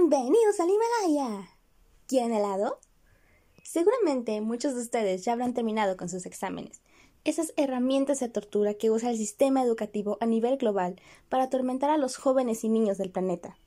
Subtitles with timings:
[0.00, 1.48] Bienvenidos al Himalaya.
[2.06, 2.78] ¿Quieren helado?
[3.64, 6.82] Seguramente muchos de ustedes ya habrán terminado con sus exámenes,
[7.24, 11.96] esas herramientas de tortura que usa el sistema educativo a nivel global para atormentar a
[11.96, 13.58] los jóvenes y niños del planeta,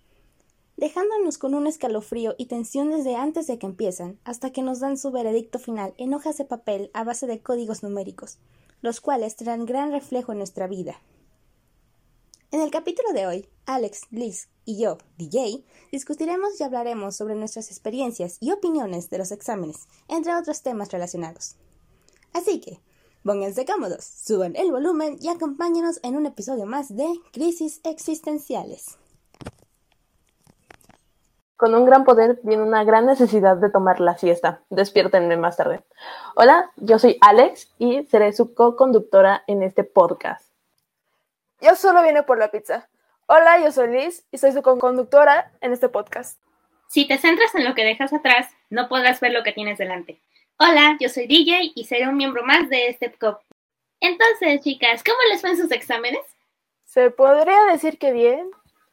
[0.77, 4.97] dejándonos con un escalofrío y tensión desde antes de que empiezan hasta que nos dan
[4.97, 8.39] su veredicto final en hojas de papel a base de códigos numéricos,
[8.79, 11.01] los cuales traerán gran reflejo en nuestra vida.
[12.53, 17.71] En el capítulo de hoy, Alex, Liz y yo, DJ, discutiremos y hablaremos sobre nuestras
[17.71, 21.55] experiencias y opiniones de los exámenes, entre otros temas relacionados.
[22.33, 22.81] Así que,
[23.23, 28.97] pónganse cómodos, suban el volumen y acompáñenos en un episodio más de Crisis Existenciales.
[31.55, 34.61] Con un gran poder viene una gran necesidad de tomar la siesta.
[34.69, 35.85] Despiértenme más tarde.
[36.35, 40.50] Hola, yo soy Alex y seré su co-conductora en este podcast.
[41.61, 42.89] Yo solo vine por la pizza.
[43.27, 46.41] Hola, yo soy Liz y soy su conductora en este podcast.
[46.87, 50.19] Si te centras en lo que dejas atrás, no podrás ver lo que tienes delante.
[50.57, 53.41] Hola, yo soy DJ y seré un miembro más de este COP.
[53.99, 56.21] Entonces, chicas, ¿cómo les fue en sus exámenes?
[56.83, 58.49] Se podría decir que bien,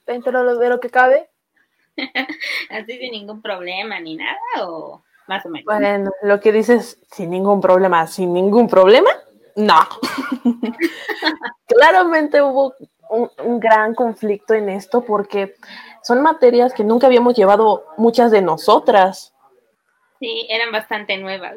[0.06, 1.26] dentro de lo que cabe.
[2.68, 5.64] Así sin ningún problema ni nada, o más o menos.
[5.64, 9.10] Bueno, lo que dices, sin ningún problema, sin ningún problema,
[9.58, 9.88] no.
[11.66, 12.74] Claramente hubo
[13.10, 15.56] un, gran conflicto en esto porque
[16.02, 19.34] son materias que nunca habíamos llevado muchas de nosotras.
[20.20, 21.56] Sí, eran bastante nuevas,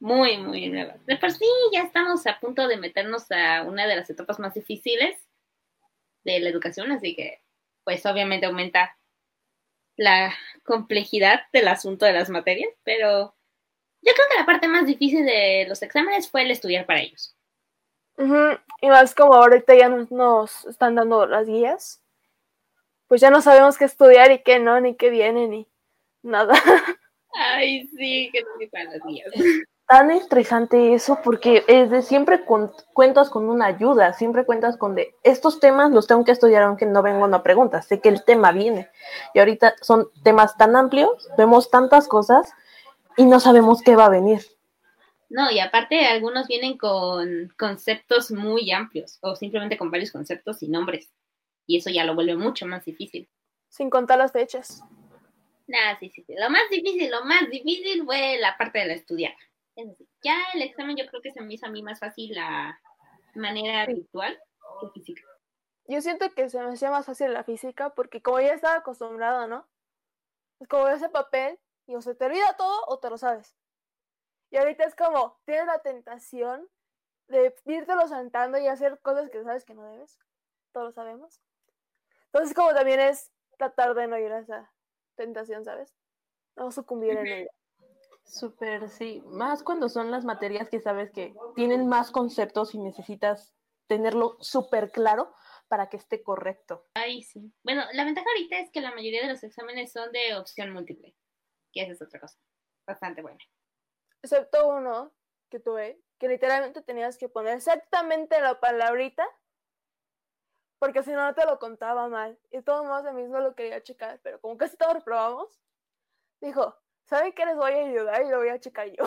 [0.00, 1.04] muy, muy nuevas.
[1.04, 4.54] De por sí ya estamos a punto de meternos a una de las etapas más
[4.54, 5.16] difíciles
[6.24, 7.42] de la educación, así que
[7.84, 8.96] pues obviamente aumenta
[9.96, 10.34] la
[10.64, 13.35] complejidad del asunto de las materias, pero
[14.06, 17.34] yo creo que la parte más difícil de los exámenes fue el estudiar para ellos.
[18.80, 22.02] Y más como ahorita ya nos, están dando las guías,
[23.08, 25.66] pues ya no sabemos qué estudiar y qué no, ni qué viene, ni
[26.22, 26.54] nada.
[27.34, 29.32] Ay, sí, que no para las guías.
[29.86, 32.44] Tan estresante eso porque es de siempre
[32.92, 36.86] cuentas con una ayuda, siempre cuentas con de estos temas los tengo que estudiar aunque
[36.86, 38.88] no venga una pregunta, sé que el tema viene.
[39.34, 42.52] Y ahorita son temas tan amplios, vemos tantas cosas
[43.16, 44.40] y no sabemos qué va a venir.
[45.28, 50.68] No, y aparte algunos vienen con conceptos muy amplios o simplemente con varios conceptos y
[50.68, 51.12] nombres.
[51.66, 53.28] Y eso ya lo vuelve mucho más difícil.
[53.68, 54.82] Sin contar las fechas.
[55.66, 56.34] Nah, sí, sí, sí.
[56.38, 59.34] Lo más difícil, lo más difícil fue la parte de la estudiar.
[60.22, 62.78] ya el examen yo creo que se me hizo a mí más fácil la
[63.34, 64.38] manera virtual
[64.80, 65.22] que física.
[65.88, 69.48] Yo siento que se me hacía más fácil la física porque como ya estaba acostumbrado,
[69.48, 69.66] ¿no?
[70.60, 73.56] Es como ese papel y o se te olvida todo o te lo sabes.
[74.50, 76.68] Y ahorita es como, tienes la tentación
[77.28, 77.54] de
[77.86, 80.18] lo saltando y hacer cosas que sabes que no debes.
[80.72, 81.40] Todos lo sabemos.
[82.26, 84.72] Entonces, como también es tratar de no ir a esa
[85.16, 85.94] tentación, ¿sabes?
[86.54, 87.50] No sucumbir en ella.
[88.24, 89.22] Súper, sí.
[89.26, 93.54] Más cuando son las materias que sabes que tienen más conceptos y necesitas
[93.86, 95.32] tenerlo súper claro
[95.68, 96.86] para que esté correcto.
[96.94, 97.52] Ay, sí.
[97.62, 101.14] Bueno, la ventaja ahorita es que la mayoría de los exámenes son de opción múltiple,
[101.76, 102.38] que esa es otra cosa.
[102.86, 103.38] Bastante buena
[104.26, 105.12] excepto uno
[105.48, 109.24] que tuve, que literalmente tenías que poner exactamente la palabrita,
[110.78, 112.38] porque si no, no te lo contaba mal.
[112.50, 115.60] Y todo más de mismo lo quería checar, pero como casi todos reprobamos,
[116.40, 118.22] dijo, ¿saben qué les voy a ayudar?
[118.22, 119.04] Y lo voy a checar yo.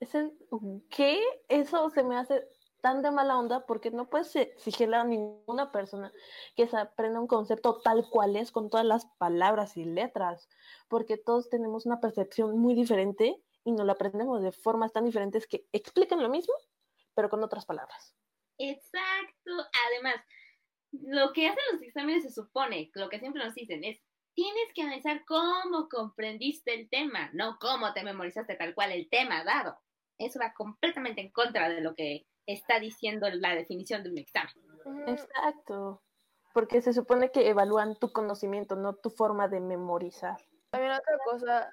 [0.90, 1.20] ¿Qué?
[1.48, 2.46] Eso se me hace
[2.80, 6.12] tan de mala onda porque no puedes exigirle a ninguna persona
[6.56, 10.48] que se aprenda un concepto tal cual es con todas las palabras y letras,
[10.88, 15.46] porque todos tenemos una percepción muy diferente y nos lo aprendemos de formas tan diferentes
[15.46, 16.54] que explican lo mismo,
[17.14, 18.14] pero con otras palabras.
[18.58, 19.52] Exacto.
[19.88, 20.16] Además,
[20.92, 24.00] lo que hacen los exámenes se supone, lo que siempre nos dicen es,
[24.34, 29.44] tienes que analizar cómo comprendiste el tema, no cómo te memorizaste tal cual el tema
[29.44, 29.78] dado.
[30.16, 34.54] Eso va completamente en contra de lo que está diciendo la definición de un examen.
[35.06, 36.02] Exacto.
[36.52, 40.38] Porque se supone que evalúan tu conocimiento, no tu forma de memorizar.
[40.70, 41.70] También otra cosa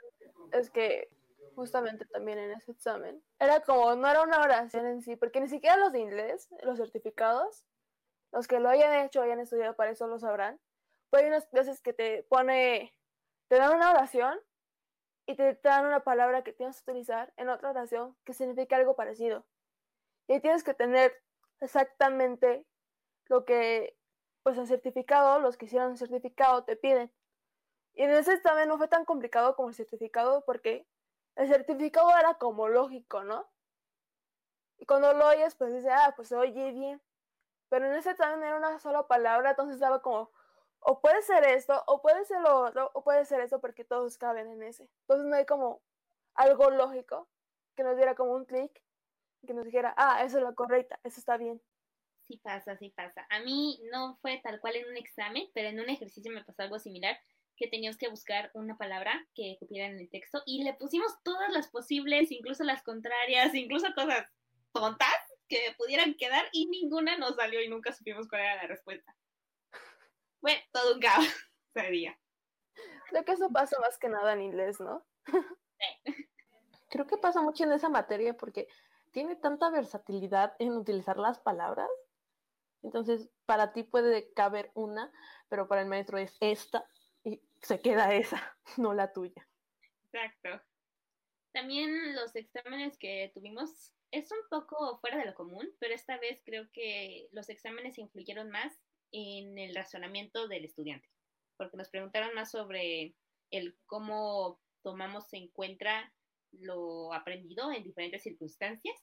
[0.52, 1.10] es que
[1.56, 5.48] justamente también en ese examen, era como, no era una oración en sí, porque ni
[5.48, 7.64] siquiera los de inglés, los certificados,
[8.32, 10.60] los que lo hayan hecho, hayan estudiado para eso lo sabrán,
[11.10, 12.94] pues hay unas veces que te pone,
[13.48, 14.38] te dan una oración
[15.26, 18.96] y te, dan una palabra que tienes que utilizar en otra oración que significa algo
[18.96, 19.46] parecido.
[20.28, 21.14] Y tienes que tener
[21.60, 22.66] exactamente
[23.26, 23.98] lo que,
[24.44, 27.12] pues el certificado, los que hicieron el certificado te piden.
[27.94, 30.88] Y en ese examen no fue tan complicado como el certificado porque
[31.36, 33.50] el certificado era como lógico, ¿no?
[34.78, 37.02] Y cuando lo oyes, pues dice, ah, pues oye bien.
[37.70, 40.32] Pero en ese también era una sola palabra, entonces estaba como,
[40.80, 44.18] o puede ser esto, o puede ser lo otro, o puede ser esto porque todos
[44.18, 44.90] caben en ese.
[45.02, 45.82] Entonces no hay como
[46.36, 47.28] algo lógico
[47.76, 48.85] que nos diera como un clic,
[49.46, 51.62] que nos dijera, ah, eso es lo correcta, eso está bien.
[52.28, 53.26] Sí pasa, sí pasa.
[53.30, 56.64] A mí no fue tal cual en un examen, pero en un ejercicio me pasó
[56.64, 57.18] algo similar,
[57.56, 61.52] que teníamos que buscar una palabra que cupiera en el texto y le pusimos todas
[61.52, 64.28] las posibles, incluso las contrarias, incluso cosas
[64.74, 65.16] tontas
[65.48, 69.16] que pudieran quedar y ninguna nos salió y nunca supimos cuál era la respuesta.
[70.42, 71.26] Fue todo un caos
[71.76, 72.20] ese día.
[73.10, 75.06] Creo que eso pasa más que nada en inglés, ¿no?
[75.26, 75.36] Sí.
[76.90, 78.68] Creo que pasa mucho en esa materia porque
[79.16, 81.90] tiene tanta versatilidad en utilizar las palabras.
[82.84, 85.10] Entonces, para ti puede caber una,
[85.48, 86.86] pero para el maestro es esta
[87.24, 89.48] y se queda esa, no la tuya.
[90.12, 90.62] Exacto.
[91.54, 96.42] También los exámenes que tuvimos es un poco fuera de lo común, pero esta vez
[96.44, 98.74] creo que los exámenes influyeron más
[99.14, 101.08] en el razonamiento del estudiante,
[101.56, 103.16] porque nos preguntaron más sobre
[103.50, 106.14] el cómo tomamos en cuenta
[106.62, 108.96] lo aprendido en diferentes circunstancias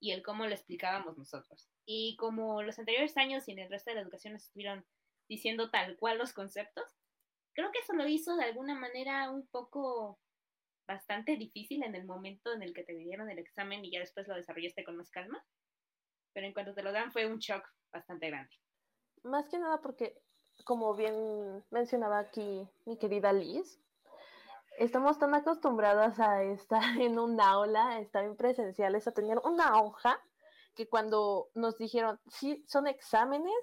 [0.00, 1.68] y el cómo lo explicábamos nosotros.
[1.86, 4.84] Y como los anteriores años y en el resto de la educación nos estuvieron
[5.28, 6.84] diciendo tal cual los conceptos,
[7.54, 10.18] creo que eso lo hizo de alguna manera un poco
[10.86, 14.28] bastante difícil en el momento en el que te dieron el examen y ya después
[14.28, 15.44] lo desarrollaste con más calma.
[16.32, 18.54] Pero en cuanto te lo dan fue un shock bastante grande.
[19.24, 20.20] Más que nada porque,
[20.64, 23.80] como bien mencionaba aquí mi querida Liz,
[24.78, 29.80] estamos tan acostumbradas a estar en un aula, a estar en presenciales, a tener una
[29.80, 30.20] hoja,
[30.74, 33.54] que cuando nos dijeron, sí, son exámenes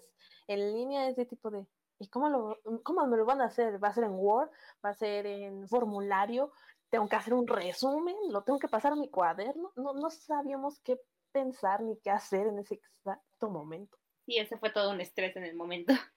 [0.47, 1.65] en línea, es de tipo de,
[1.99, 3.81] ¿y cómo, lo, cómo me lo van a hacer?
[3.81, 4.49] ¿Va a ser en Word?
[4.83, 6.51] ¿Va a ser en formulario?
[6.89, 8.15] ¿Tengo que hacer un resumen?
[8.29, 9.71] ¿Lo tengo que pasar a mi cuaderno?
[9.75, 10.99] No, no sabíamos qué
[11.31, 13.97] pensar ni qué hacer en ese exacto momento.
[14.25, 15.93] Sí, ese fue todo un estrés en el momento.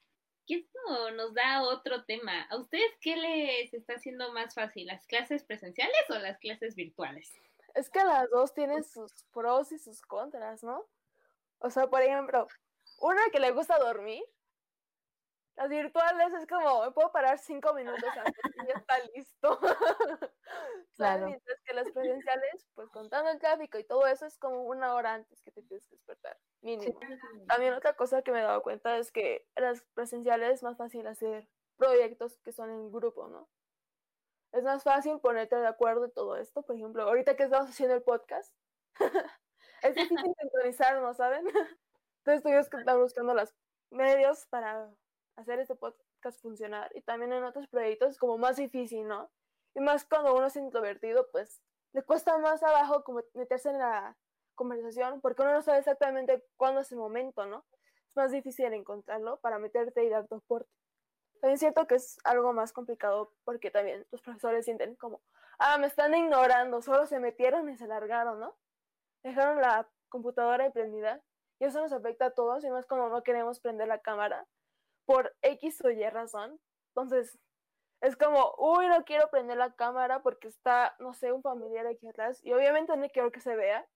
[0.46, 2.42] Y esto nos da otro tema.
[2.50, 7.32] ¿A ustedes qué les está haciendo más fácil, las clases presenciales o las clases virtuales?
[7.74, 10.86] Es que las dos tienen sus pros y sus contras, ¿no?
[11.58, 12.46] O sea, por ejemplo,
[13.00, 14.22] una que le gusta dormir,
[15.56, 19.58] las virtuales es como, me puedo parar cinco minutos antes y ya está listo.
[20.96, 21.26] Claro.
[21.26, 25.12] Mientras que las presenciales, pues contando el tráfico y todo eso, es como una hora
[25.12, 26.98] antes que te tienes que despertar, mínimo.
[27.48, 31.06] También otra cosa que me he dado cuenta es que las presenciales es más fácil
[31.06, 33.50] hacer proyectos que son en grupo, ¿no?
[34.52, 36.62] Es más fácil ponerte de acuerdo en todo esto.
[36.62, 38.54] Por ejemplo, ahorita que estamos haciendo el podcast,
[39.82, 41.46] es difícil sintonizarnos, ¿saben?
[42.18, 43.54] Entonces tuvimos que estar buscando los
[43.90, 44.90] medios para
[45.36, 46.90] hacer este podcast funcionar.
[46.94, 49.30] Y también en otros proyectos es como más difícil, ¿no?
[49.74, 51.62] Y más cuando uno es introvertido, pues
[51.92, 54.16] le cuesta más abajo como meterse en la
[54.54, 57.64] conversación porque uno no sabe exactamente cuándo es el momento, ¿no?
[58.08, 60.70] Es más difícil encontrarlo para meterte y dar tu aporte.
[61.40, 65.20] También siento que es algo más complicado porque también los profesores sienten como,
[65.58, 68.56] ah, me están ignorando, solo se metieron y se largaron, ¿no?
[69.22, 71.22] Dejaron la computadora emprendida
[71.58, 74.46] y eso nos afecta a todos y más cuando no queremos prender la cámara
[75.06, 76.60] por X o Y razón.
[76.94, 77.38] Entonces,
[78.00, 82.06] es como, uy, no quiero prender la cámara porque está, no sé, un familiar aquí
[82.06, 83.86] atrás y obviamente no quiero que se vea,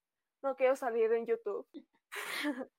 [0.41, 1.67] no quiero salir en YouTube.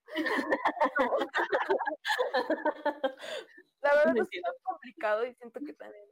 [3.83, 6.07] La verdad es que es complicado y siento que también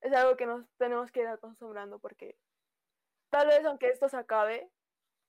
[0.00, 2.38] es algo que nos tenemos que ir acostumbrando porque
[3.30, 4.70] tal vez aunque esto se acabe,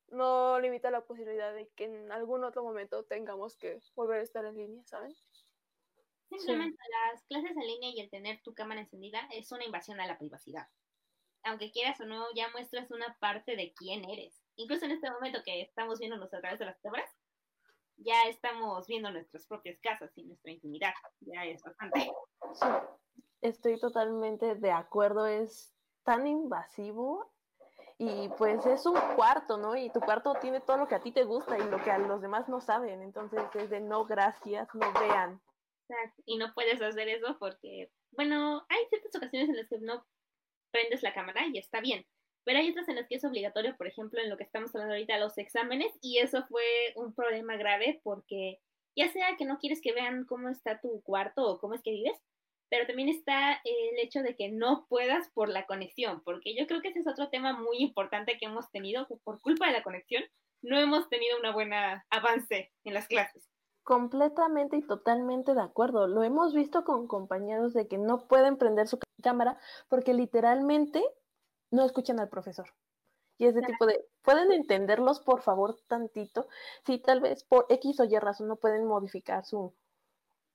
[0.09, 4.45] no limita la posibilidad de que en algún otro momento tengamos que volver a estar
[4.45, 5.13] en línea, ¿saben?
[6.29, 10.07] Simplemente las clases en línea y el tener tu cámara encendida es una invasión a
[10.07, 10.67] la privacidad.
[11.43, 14.43] Aunque quieras o no, ya muestras una parte de quién eres.
[14.55, 17.09] Incluso en este momento que estamos viéndonos a través de las cámaras,
[17.97, 20.93] ya estamos viendo nuestras propias casas y nuestra intimidad.
[21.21, 22.11] Ya es bastante.
[22.53, 22.65] Sí,
[23.41, 27.31] estoy totalmente de acuerdo, es tan invasivo
[27.97, 29.75] y pues es un cuarto, ¿no?
[29.75, 31.97] Y tu cuarto tiene todo lo que a ti te gusta y lo que a
[31.97, 35.41] los demás no saben, entonces es de no gracias, no vean.
[36.25, 40.05] Y no puedes hacer eso porque, bueno, hay ciertas ocasiones en las que no
[40.71, 42.05] prendes la cámara y está bien.
[42.43, 44.93] Pero hay otras en las que es obligatorio, por ejemplo, en lo que estamos hablando
[44.93, 46.63] ahorita, los exámenes, y eso fue
[46.95, 48.59] un problema grave porque
[48.95, 51.91] ya sea que no quieres que vean cómo está tu cuarto o cómo es que
[51.91, 52.17] vives,
[52.69, 56.81] pero también está el hecho de que no puedas por la conexión, porque yo creo
[56.81, 60.23] que ese es otro tema muy importante que hemos tenido, por culpa de la conexión
[60.61, 63.47] no hemos tenido una buena avance en las clases.
[63.87, 66.07] Completamente y totalmente de acuerdo.
[66.07, 71.01] Lo hemos visto con compañeros de que no pueden prender su cámara porque literalmente
[71.71, 72.67] no escuchan al profesor.
[73.37, 76.49] Y ese tipo de, ¿pueden entenderlos por favor tantito?
[76.85, 79.73] Si tal vez por X o Y razón no pueden modificar su,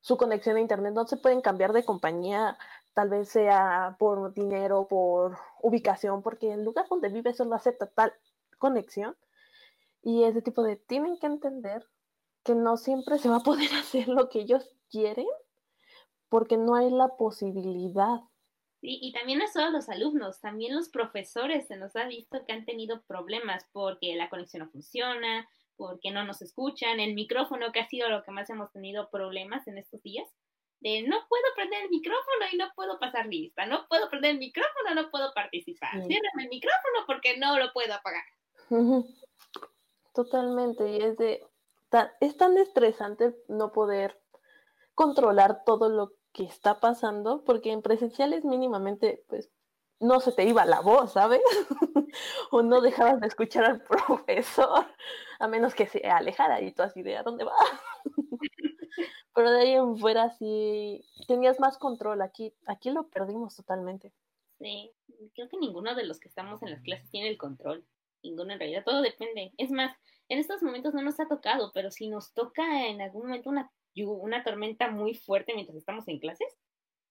[0.02, 2.58] su conexión a internet, no se pueden cambiar de compañía,
[2.92, 8.12] tal vez sea por dinero, por ubicación, porque el lugar donde vive solo acepta tal
[8.58, 9.16] conexión.
[10.02, 11.88] Y ese tipo de, tienen que entender
[12.44, 15.26] que no siempre se va a poder hacer lo que ellos quieren,
[16.28, 18.20] porque no hay la posibilidad.
[18.80, 22.52] Sí, y también no solo los alumnos, también los profesores se nos ha visto que
[22.52, 27.80] han tenido problemas porque la conexión no funciona, porque no nos escuchan, el micrófono que
[27.80, 30.28] ha sido lo que más hemos tenido problemas en estos días,
[30.80, 34.38] de no puedo prender el micrófono y no puedo pasar lista, no puedo prender el
[34.38, 36.08] micrófono, no puedo participar, Sí.
[36.08, 38.24] ciérrame el micrófono porque no lo puedo apagar.
[40.14, 41.40] Totalmente, y es de
[41.92, 44.18] ta- es tan estresante no poder
[44.94, 49.50] controlar todo lo que está pasando, porque en presenciales mínimamente, pues,
[50.00, 51.42] no se te iba la voz, ¿sabes?
[52.50, 54.86] o no dejabas de escuchar al profesor,
[55.38, 57.54] a menos que se alejara y tú así de ¿a dónde va?
[59.34, 64.12] Pero de ahí en fuera sí tenías más control, aquí, aquí lo perdimos totalmente.
[64.58, 64.92] Sí,
[65.34, 67.84] creo que ninguno de los que estamos en las clases tiene el control.
[68.22, 69.52] Ninguno en realidad, todo depende.
[69.58, 69.94] Es más,
[70.32, 73.70] en estos momentos no nos ha tocado, pero si nos toca en algún momento una,
[73.94, 76.56] una tormenta muy fuerte mientras estamos en clases,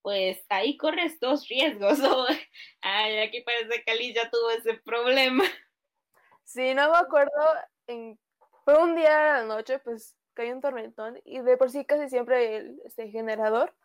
[0.01, 1.99] pues ahí corres dos riesgos.
[2.81, 5.43] Ay, aquí parece que Alice ya tuvo ese problema.
[6.43, 7.31] Sí, no me acuerdo,
[8.65, 12.09] fue un día a la noche, pues cayó un tormentón y de por sí casi
[12.09, 13.75] siempre el este, generador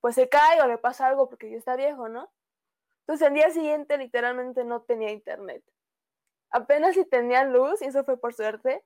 [0.00, 2.32] pues se cae o le pasa algo porque ya está viejo, ¿no?
[3.00, 5.62] Entonces el día siguiente literalmente no tenía internet.
[6.52, 8.84] Apenas si tenía luz y eso fue por suerte.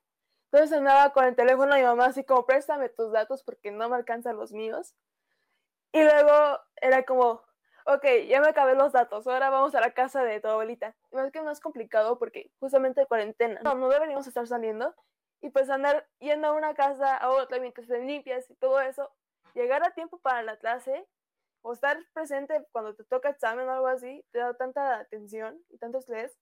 [0.51, 3.89] Entonces andaba con el teléfono de mi mamá así como préstame tus datos porque no
[3.89, 4.95] me alcanzan los míos.
[5.91, 7.43] Y luego era como,
[7.85, 10.95] ok, ya me acabé los datos, ahora vamos a la casa de tu abuelita.
[11.11, 14.95] Y es que es complicado porque justamente cuarentena, no, no deberíamos estar saliendo
[15.41, 19.11] y pues andar yendo a una casa a otra mientras te limpias y todo eso,
[19.53, 21.07] llegar a tiempo para la clase
[21.61, 25.77] o estar presente cuando te toca examen o algo así, te da tanta atención y
[25.77, 26.37] tanto estrés,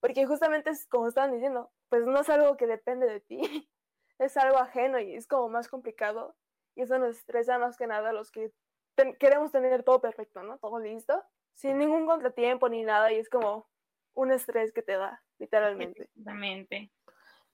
[0.00, 3.40] porque justamente es como estaban diciendo, pues no es algo que depende de ti,
[4.18, 6.36] es algo ajeno y es como más complicado
[6.74, 8.52] y eso nos estresa más que nada a los que
[8.94, 10.58] ten- queremos tener todo perfecto, ¿no?
[10.58, 11.22] Todo listo,
[11.54, 13.68] sin ningún contratiempo ni nada y es como
[14.14, 16.02] un estrés que te da, literalmente.
[16.02, 16.92] Exactamente.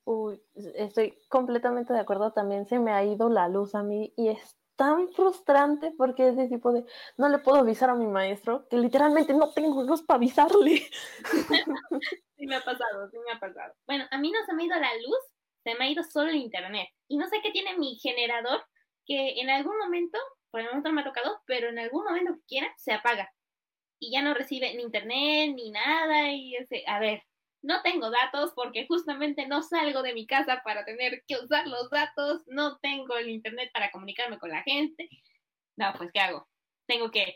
[0.04, 2.32] Uy, estoy completamente de acuerdo.
[2.32, 6.36] También se me ha ido la luz a mí y es tan frustrante porque es
[6.36, 6.84] de tipo de
[7.16, 10.82] no le puedo avisar a mi maestro que literalmente no tengo luz para avisarle.
[12.36, 13.72] Sí me ha pasado, sí me ha pasado.
[13.86, 15.18] Bueno, a mí no se me ha ido la luz,
[15.62, 16.88] se me ha ido solo el internet.
[17.08, 18.60] Y no sé qué tiene mi generador,
[19.06, 20.18] que en algún momento,
[20.50, 23.30] por el momento no me ha tocado, pero en algún momento que quiera, se apaga.
[24.00, 26.32] Y ya no recibe ni internet ni nada.
[26.32, 27.22] Y ese, a ver,
[27.64, 31.88] no tengo datos porque justamente no salgo de mi casa para tener que usar los
[31.88, 35.08] datos, no tengo el internet para comunicarme con la gente.
[35.76, 36.46] No, pues ¿qué hago?
[36.86, 37.34] Tengo que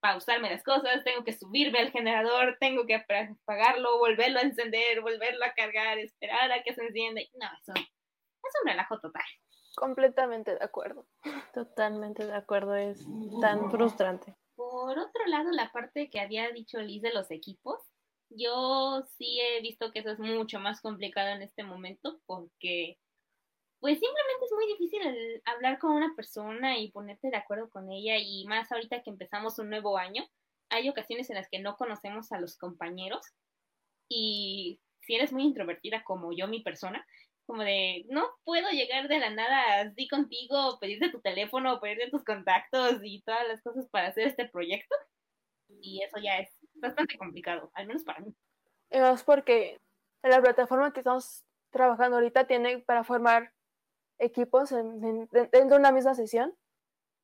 [0.00, 5.44] pausarme las cosas, tengo que subirme al generador, tengo que apagarlo, volverlo a encender, volverlo
[5.44, 7.20] a cargar, esperar a que se encienda.
[7.34, 9.24] No, eso es un relajo total.
[9.76, 11.06] Completamente de acuerdo.
[11.54, 13.06] Totalmente de acuerdo, es
[13.40, 14.34] tan frustrante.
[14.56, 17.80] Por otro lado, la parte que había dicho Liz de los equipos,
[18.30, 22.98] yo sí he visto que eso es mucho más complicado en este momento porque
[23.80, 28.16] pues simplemente es muy difícil hablar con una persona y ponerte de acuerdo con ella
[28.18, 30.24] y más ahorita que empezamos un nuevo año,
[30.68, 33.24] hay ocasiones en las que no conocemos a los compañeros
[34.08, 37.06] y si eres muy introvertida como yo, mi persona,
[37.46, 42.24] como de no puedo llegar de la nada así contigo, pedirte tu teléfono, pedirte tus
[42.24, 44.94] contactos y todas las cosas para hacer este proyecto.
[45.80, 48.34] Y eso ya es bastante complicado, al menos para mí.
[48.90, 49.80] Más porque
[50.22, 53.52] la plataforma que estamos trabajando ahorita tiene para formar
[54.18, 56.56] equipos en- en- dentro de una misma sesión.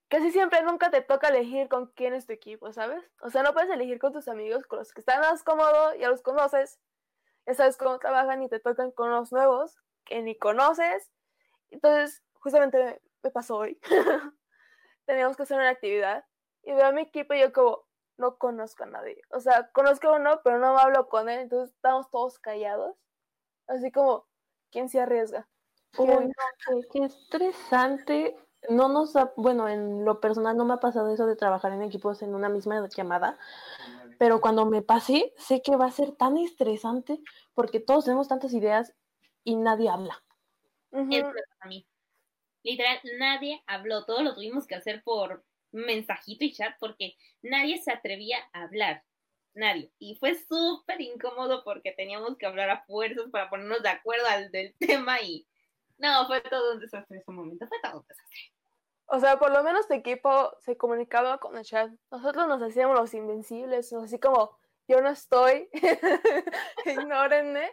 [0.09, 3.03] Casi siempre nunca te toca elegir con quién es tu equipo, ¿sabes?
[3.21, 6.09] O sea, no puedes elegir con tus amigos, con los que están más cómodos, ya
[6.11, 6.79] los conoces,
[7.47, 11.11] ya sabes cómo trabajan y te tocan con los nuevos que ni conoces.
[11.71, 13.81] Entonces, justamente me pasó hoy.
[15.07, 16.25] Teníamos que hacer una actividad
[16.63, 19.21] y veo a mi equipo y yo como, no conozco a nadie.
[19.31, 22.97] O sea, conozco a uno, pero no me hablo con él, entonces estamos todos callados.
[23.67, 24.27] Así como,
[24.71, 25.49] ¿quién se arriesga?
[25.99, 26.35] Uy, ¿Quién- no,
[26.67, 28.37] qué, qué estresante.
[28.69, 31.83] No nos ha, bueno, en lo personal no me ha pasado eso de trabajar en
[31.83, 33.39] equipos en una misma llamada,
[34.19, 37.21] pero cuando me pase, sé que va a ser tan estresante
[37.53, 38.95] porque todos tenemos tantas ideas
[39.43, 40.25] y nadie habla.
[40.93, 41.87] Eso me pasa a mí.
[42.63, 45.45] Literal, nadie habló, todo lo tuvimos que hacer por
[45.75, 49.03] mensajito y chat porque nadie se atrevía a hablar.
[49.55, 49.93] Nadie.
[49.99, 54.51] Y fue súper incómodo porque teníamos que hablar a fuerzas para ponernos de acuerdo al
[54.51, 55.47] del tema y
[55.99, 58.53] no, fue todo un desastre ese momento, fue todo un desastre.
[59.07, 61.91] O sea, por lo menos tu equipo se comunicaba con el chat.
[62.11, 64.57] Nosotros nos hacíamos los invencibles, así como,
[64.89, 65.69] yo no estoy,
[66.87, 67.71] ignórenme.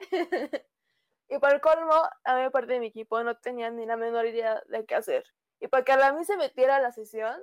[1.29, 1.93] y por el colmo,
[2.25, 5.23] a mí parte de mi equipo no tenía ni la menor idea de qué hacer.
[5.59, 7.39] Y para que a mí se metiera a la sesión,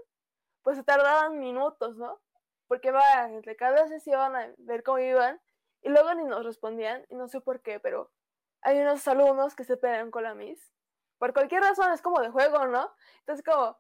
[0.68, 2.20] pues se tardaban minutos, ¿no?
[2.66, 5.40] Porque va entre cada sesión a ver cómo iban
[5.80, 8.12] y luego ni nos respondían y no sé por qué, pero
[8.60, 10.70] hay unos alumnos que se pelean con la Miss.
[11.16, 12.92] Por cualquier razón es como de juego, ¿no?
[13.20, 13.78] Entonces como,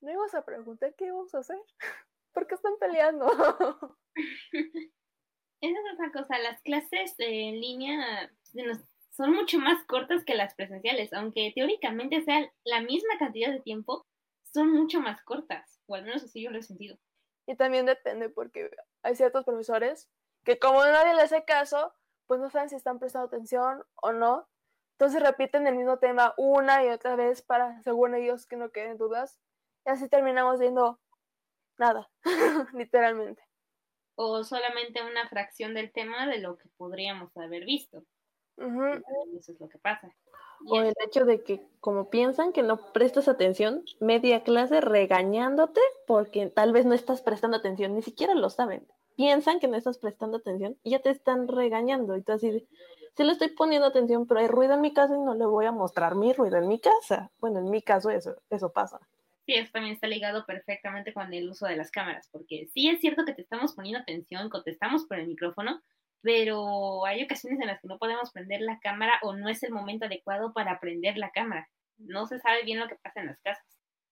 [0.00, 1.58] ¿no ibas a preguntar qué íbamos a hacer?
[2.32, 3.26] ¿Por qué están peleando?
[5.60, 8.32] Esa es otra cosa, las clases en línea
[9.10, 14.06] son mucho más cortas que las presenciales, aunque teóricamente sea la misma cantidad de tiempo,
[14.52, 16.98] son mucho más cortas, o al menos así yo lo he sentido.
[17.46, 18.70] Y también depende porque
[19.02, 20.08] hay ciertos profesores
[20.44, 21.94] que como nadie le hace caso,
[22.26, 24.48] pues no saben si están prestando atención o no.
[24.92, 28.98] Entonces repiten el mismo tema una y otra vez para, según ellos, que no queden
[28.98, 29.40] dudas.
[29.86, 31.00] Y así terminamos viendo
[31.78, 32.10] nada,
[32.74, 33.42] literalmente
[34.22, 38.04] o solamente una fracción del tema de lo que podríamos haber visto.
[38.58, 40.14] Eso es lo que pasa.
[40.66, 46.46] O el hecho de que como piensan que no prestas atención, media clase regañándote porque
[46.46, 48.86] tal vez no estás prestando atención, ni siquiera lo saben.
[49.16, 52.16] Piensan que no estás prestando atención y ya te están regañando.
[52.16, 52.66] Y tú así,
[53.16, 55.66] sí le estoy poniendo atención, pero hay ruido en mi casa y no le voy
[55.66, 57.30] a mostrar mi ruido en mi casa.
[57.38, 59.00] Bueno, en mi caso eso, eso pasa.
[59.46, 63.00] Sí, eso también está ligado perfectamente con el uso de las cámaras, porque sí es
[63.00, 65.82] cierto que te estamos poniendo atención, contestamos por el micrófono,
[66.22, 69.72] pero hay ocasiones en las que no podemos prender la cámara o no es el
[69.72, 71.68] momento adecuado para prender la cámara.
[71.98, 73.64] No se sabe bien lo que pasa en las casas.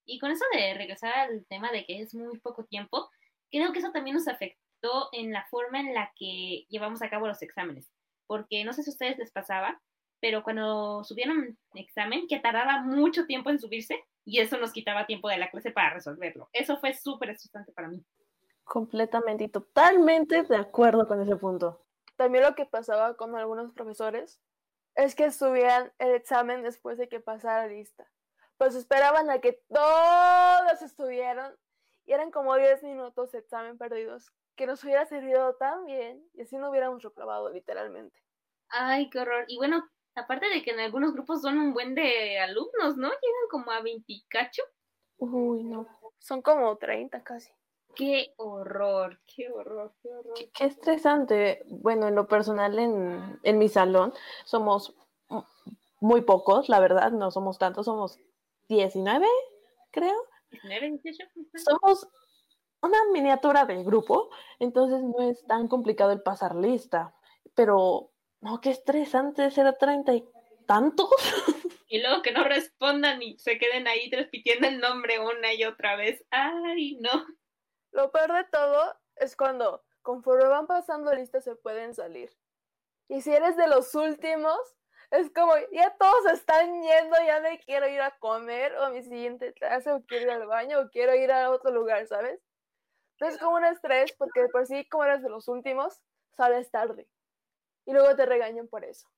[0.04, 3.10] Y con eso de regresar al tema de que es muy poco tiempo,
[3.50, 7.26] creo que eso también nos afectó en la forma en la que llevamos a cabo
[7.26, 7.90] los exámenes.
[8.26, 9.80] Porque no sé si a ustedes les pasaba,
[10.20, 15.28] pero cuando subieron examen, que tardaba mucho tiempo en subirse, y eso nos quitaba tiempo
[15.28, 16.48] de la clase para resolverlo.
[16.52, 18.04] Eso fue súper estresante para mí.
[18.64, 21.87] Completamente y totalmente de acuerdo con ese punto.
[22.18, 24.38] También lo que pasaba con algunos profesores
[24.94, 28.10] es que subían el examen después de que pasara la lista.
[28.58, 31.56] Pues esperaban a que todos estuvieran
[32.04, 36.42] y eran como 10 minutos de examen perdidos que nos hubiera servido tan bien y
[36.42, 38.22] así no hubiéramos reprobado literalmente.
[38.68, 39.46] Ay, qué horror.
[39.46, 43.08] Y bueno, Aparte de que en algunos grupos son un buen de alumnos, ¿no?
[43.08, 44.62] Llegan como a 20 cacho.
[45.18, 45.86] Uy, no.
[46.18, 47.52] Son como 30 casi.
[47.94, 50.34] Qué horror, qué horror, qué horror.
[50.34, 51.64] Qué, estresante.
[51.66, 54.12] Bueno, en lo personal, en, en mi salón
[54.44, 54.94] somos
[56.00, 58.18] muy pocos, la verdad, no somos tantos, somos
[58.68, 59.26] 19,
[59.90, 60.16] creo.
[60.50, 61.30] 19, 18.
[61.54, 62.08] Somos
[62.80, 67.14] una miniatura del grupo, entonces no es tan complicado el pasar lista,
[67.54, 70.24] pero no, qué estresante ser a treinta y
[70.66, 71.10] tantos.
[71.90, 75.96] Y luego que no respondan y se queden ahí repitiendo el nombre una y otra
[75.96, 76.22] vez.
[76.30, 77.24] Ay, no.
[77.92, 82.30] Lo peor de todo es cuando, conforme van pasando listas, se pueden salir.
[83.08, 84.58] Y si eres de los últimos,
[85.10, 89.02] es como, ya todos están yendo, ya me quiero ir a comer, o a mi
[89.02, 92.40] siguiente clase, o quiero ir al baño, o quiero ir a otro lugar, ¿sabes?
[93.12, 96.00] Entonces, como un estrés, porque por sí, como eres de los últimos,
[96.36, 97.08] sales tarde
[97.84, 99.08] y luego te regañan por eso.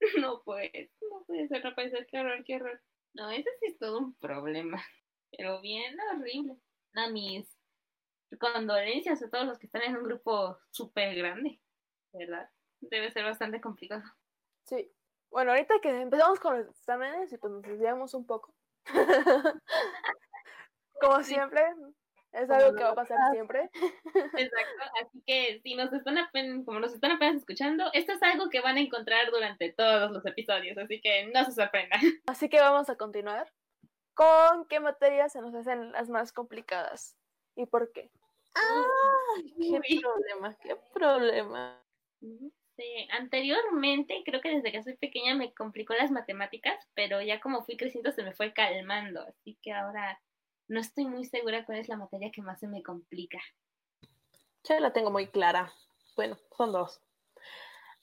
[0.26, 2.80] No puede, no puede ser, no puede ser, qué horror, qué horror.
[3.12, 4.82] No, ese sí es todo un problema,
[5.36, 6.56] pero bien horrible.
[6.94, 7.59] No, mis
[8.38, 11.60] condolencias a todos los que están en un grupo súper grande,
[12.12, 12.48] ¿verdad?
[12.80, 14.02] Debe ser bastante complicado.
[14.64, 14.90] Sí.
[15.30, 18.54] Bueno, ahorita que empezamos con los exámenes y pues nos desviamos un poco.
[21.00, 21.62] Como siempre,
[22.32, 23.70] es algo que va a pasar siempre.
[24.14, 28.50] Exacto, así que si nos están apenas, como nos están apenas escuchando, esto es algo
[28.50, 32.00] que van a encontrar durante todos los episodios, así que no se sorprendan.
[32.26, 33.50] Así que vamos a continuar
[34.14, 37.16] con qué materias se nos hacen las más complicadas
[37.56, 38.10] y por qué.
[38.54, 39.54] ¡Ay!
[39.56, 40.56] ¡Qué problema!
[40.62, 41.82] ¡Qué problema!
[42.20, 47.62] Sí, anteriormente, creo que desde que soy pequeña me complicó las matemáticas, pero ya como
[47.64, 50.20] fui creciendo se me fue calmando, así que ahora
[50.68, 53.38] no estoy muy segura cuál es la materia que más se me complica.
[54.64, 55.72] Yo la tengo muy clara.
[56.16, 57.02] Bueno, son dos.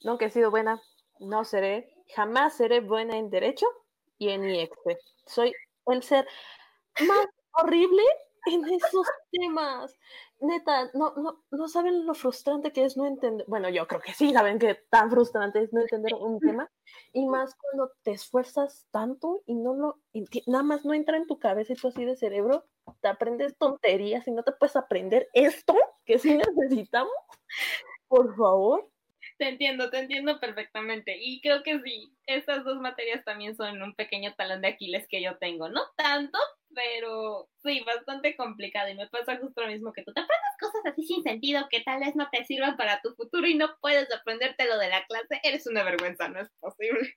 [0.02, 0.80] Nunca he sido buena,
[1.18, 3.66] no seré, jamás seré buena en derecho
[4.16, 4.98] y en IEXPE.
[5.26, 5.52] Soy
[5.86, 6.26] el ser
[7.00, 8.02] más horrible
[8.48, 9.98] en esos temas.
[10.40, 13.44] Neta, no, no, no saben lo frustrante que es no entender.
[13.48, 16.70] Bueno, yo creo que sí saben que tan frustrante es no entender un tema.
[17.12, 20.00] Y más cuando te esfuerzas tanto y no lo
[20.46, 22.64] nada más no entra en tu cabeza y tú así de cerebro,
[23.00, 27.12] te aprendes tonterías y no te puedes aprender esto que sí necesitamos.
[28.08, 28.88] Por favor.
[29.38, 31.16] Te entiendo, te entiendo perfectamente.
[31.20, 35.22] Y creo que sí, estas dos materias también son un pequeño talón de Aquiles que
[35.22, 35.68] yo tengo.
[35.68, 36.38] No tanto,
[36.74, 38.88] pero sí, bastante complicado.
[38.88, 40.12] Y me pasa justo lo mismo que tú.
[40.12, 43.46] Te aprendes cosas así sin sentido que tal vez no te sirvan para tu futuro
[43.46, 45.40] y no puedes aprenderte lo de la clase.
[45.44, 47.14] Eres una vergüenza, no es posible.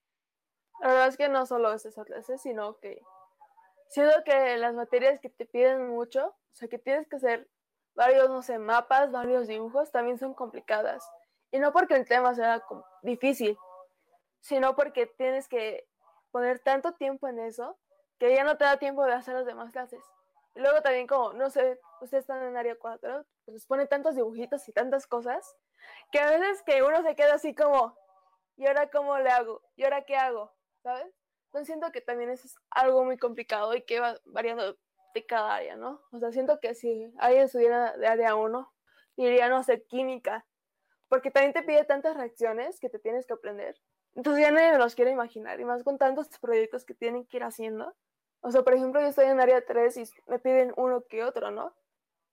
[0.82, 3.02] La verdad es que no solo es esa clase, sino que
[3.90, 7.48] siento que las materias que te piden mucho, o sea, que tienes que hacer
[7.96, 11.04] varios, no sé, mapas, varios dibujos, también son complicadas.
[11.52, 12.64] Y no porque el tema sea
[13.02, 13.58] difícil,
[14.40, 15.88] sino porque tienes que
[16.32, 17.78] poner tanto tiempo en eso
[18.18, 20.04] que ya no te da tiempo de hacer las demás clases.
[20.56, 24.16] Y luego también como, no sé, ustedes están en área 4, pues les ponen tantos
[24.16, 25.58] dibujitos y tantas cosas,
[26.12, 27.98] que a veces que uno se queda así como,
[28.58, 29.62] ¿y ahora cómo le hago?
[29.76, 30.54] ¿Y ahora qué hago?
[30.84, 31.08] ¿Sabes?
[31.46, 34.78] Entonces siento que también es algo muy complicado y que va variando
[35.14, 36.02] de cada área, ¿no?
[36.12, 38.74] O sea, siento que si alguien estuviera de área 1,
[39.18, 40.46] diría, no sé, química,
[41.12, 43.76] porque también te pide tantas reacciones que te tienes que aprender.
[44.16, 47.36] Entonces ya nadie me los quiere imaginar, y más con tantos proyectos que tienen que
[47.36, 47.94] ir haciendo.
[48.40, 51.52] O sea, por ejemplo, yo estoy en área 3 y me piden uno que otro,
[51.52, 51.76] ¿no?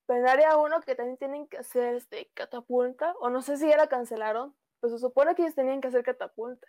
[0.06, 3.68] Pero en área 1 que también tienen que hacer este catapulta, o no sé si
[3.68, 6.68] ya la cancelaron, pues se supone que ellos tenían que hacer catapulta.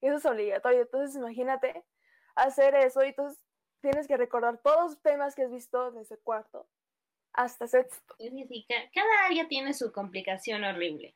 [0.00, 0.80] Y eso es obligatorio.
[0.80, 1.84] Entonces, imagínate
[2.34, 3.44] hacer eso y entonces
[3.82, 6.66] tienes que recordar todos los temas que has visto desde cuarto
[7.32, 8.14] hasta sexto.
[8.94, 11.14] Cada área tiene su complicación horrible.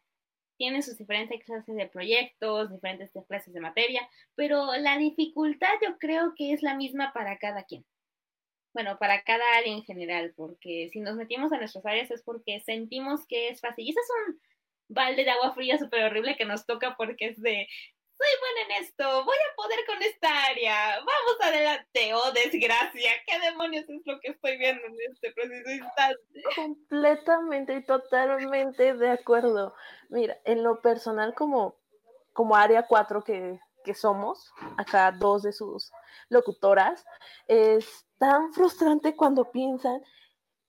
[0.57, 6.35] Tiene sus diferentes clases de proyectos, diferentes clases de materia, pero la dificultad yo creo
[6.37, 7.85] que es la misma para cada quien.
[8.72, 12.61] Bueno, para cada área en general, porque si nos metimos a nuestras áreas es porque
[12.61, 13.87] sentimos que es fácil.
[13.87, 14.40] Y ese es un
[14.88, 17.68] balde de agua fría súper horrible que nos toca porque es de,
[18.25, 23.39] soy buena en esto, voy a poder con esta área, vamos adelante, oh desgracia, ¿qué
[23.41, 26.43] demonios es lo que estoy viendo en este preciso instante?
[26.57, 29.75] Completamente y totalmente de acuerdo.
[30.09, 31.77] Mira, en lo personal como,
[32.33, 35.93] como área 4 que, que somos, acá dos de sus
[36.31, 37.05] locutoras,
[37.47, 40.03] es tan frustrante cuando piensan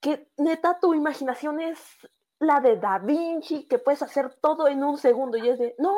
[0.01, 1.79] que neta tu imaginación es
[2.39, 5.95] la de Da Vinci, que puedes hacer todo en un segundo y es de, no,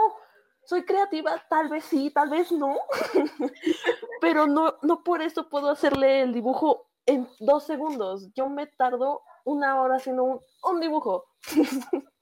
[0.67, 2.77] soy creativa, tal vez sí, tal vez no,
[4.21, 8.27] pero no, no por eso puedo hacerle el dibujo en dos segundos.
[8.35, 11.25] Yo me tardo una hora haciendo un, un dibujo.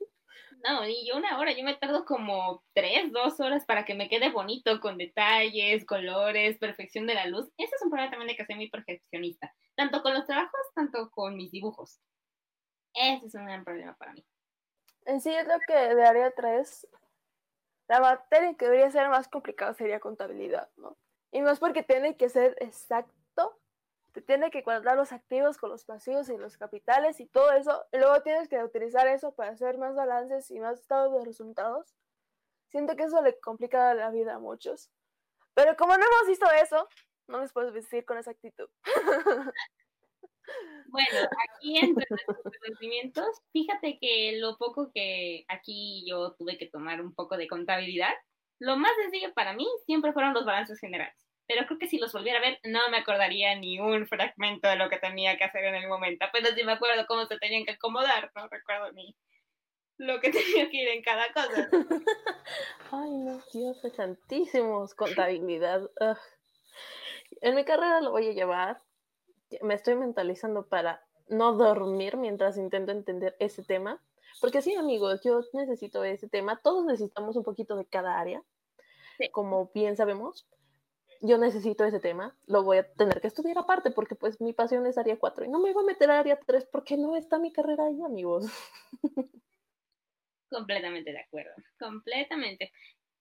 [0.67, 4.09] No, ni yo una hora, yo me tardo como tres, dos horas para que me
[4.09, 7.47] quede bonito, con detalles, colores, perfección de la luz.
[7.55, 11.11] Ese es un problema también de que soy muy perfeccionista, tanto con los trabajos, tanto
[11.11, 11.99] con mis dibujos.
[12.95, 14.25] Ese es un gran problema para mí.
[15.05, 16.87] En sí, es lo que de área 3
[17.87, 20.97] la materia que debería ser más complicada sería contabilidad, ¿no?
[21.31, 23.59] Y es porque tiene que ser exacto,
[24.13, 27.85] te tiene que cuadrar los activos con los pasivos y los capitales y todo eso,
[27.91, 31.93] y luego tienes que utilizar eso para hacer más balances y más estados de resultados.
[32.69, 34.89] Siento que eso le complica la vida a muchos.
[35.53, 36.87] Pero como no hemos visto eso,
[37.27, 38.69] no les puedes decir con exactitud.
[40.95, 47.01] Bueno, aquí entre nuestros conocimientos, fíjate que lo poco que aquí yo tuve que tomar
[47.01, 48.13] un poco de contabilidad,
[48.59, 51.15] lo más sencillo para mí siempre fueron los balances generales.
[51.47, 54.77] Pero creo que si los volviera a ver, no me acordaría ni un fragmento de
[54.77, 56.25] lo que tenía que hacer en el momento.
[56.25, 59.15] Apenas sí me acuerdo cómo se tenían que acomodar, no recuerdo ni
[59.97, 61.69] lo que tenía que ir en cada cosa.
[62.91, 65.81] Ay, no, Dios santísimos, contabilidad.
[67.41, 68.81] En mi carrera lo voy a llevar,
[69.61, 74.01] me estoy mentalizando para no dormir mientras intento entender ese tema.
[74.41, 76.59] Porque sí, amigos, yo necesito ese tema.
[76.61, 78.43] Todos necesitamos un poquito de cada área,
[79.31, 80.47] como bien sabemos.
[81.21, 84.85] Yo necesito ese tema, lo voy a tener que estudiar aparte porque pues mi pasión
[84.85, 87.39] es área 4 y no me voy a meter a área 3 porque no está
[87.39, 88.45] mi carrera ahí, amigos.
[90.49, 92.71] Completamente de acuerdo, completamente.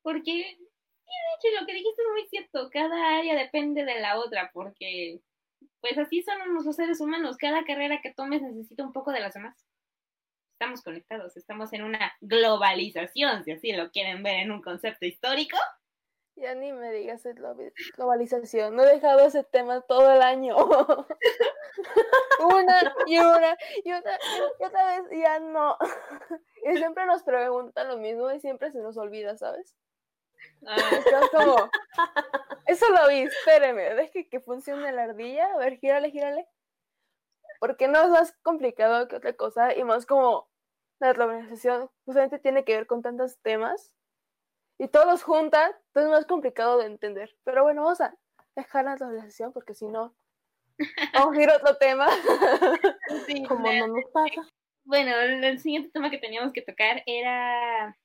[0.02, 4.50] Porque, de hecho, lo que dijiste es muy cierto, cada área depende de la otra
[4.52, 5.20] porque
[5.84, 7.36] pues así son los seres humanos.
[7.36, 9.54] Cada carrera que tomes necesita un poco de las demás.
[10.54, 15.58] Estamos conectados, estamos en una globalización, si así lo quieren ver en un concepto histórico.
[16.36, 17.22] Ya ni me digas
[17.96, 20.56] globalización, no he dejado ese tema todo el año.
[22.40, 24.18] una y una y otra,
[24.58, 25.76] y otra vez ya no.
[26.64, 29.76] y siempre nos preguntan lo mismo y siempre se nos olvida, ¿sabes?
[30.66, 30.76] Ah.
[31.30, 31.70] como,
[32.66, 36.48] eso lo vi, espéreme, deje que funcione la ardilla, a ver, gírale, gírale.
[37.60, 40.48] Porque no es más complicado que otra cosa y más como
[41.00, 43.94] la organización justamente tiene que ver con tantos temas
[44.78, 47.36] y todos juntan, entonces es más complicado de entender.
[47.44, 48.16] Pero bueno, vamos a
[48.56, 50.14] dejar la organización porque si no,
[51.14, 52.06] vamos a ir a otro tema.
[53.48, 54.48] como no nos pasa.
[54.84, 57.96] Bueno, el siguiente tema que teníamos que tocar era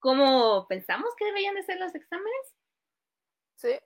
[0.00, 2.56] cómo pensamos que deberían de ser los exámenes.
[3.56, 3.78] Sí,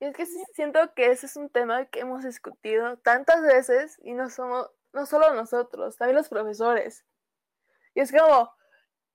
[0.00, 4.14] y es que siento que ese es un tema que hemos discutido tantas veces y
[4.14, 7.04] no somos, no solo nosotros, también los profesores.
[7.94, 8.52] Y es como,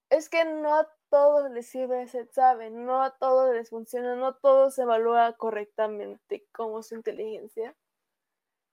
[0.10, 4.36] es que no a todos les sirve ese examen, no a todos les funciona, no
[4.36, 7.76] todos se evalúa correctamente como su inteligencia.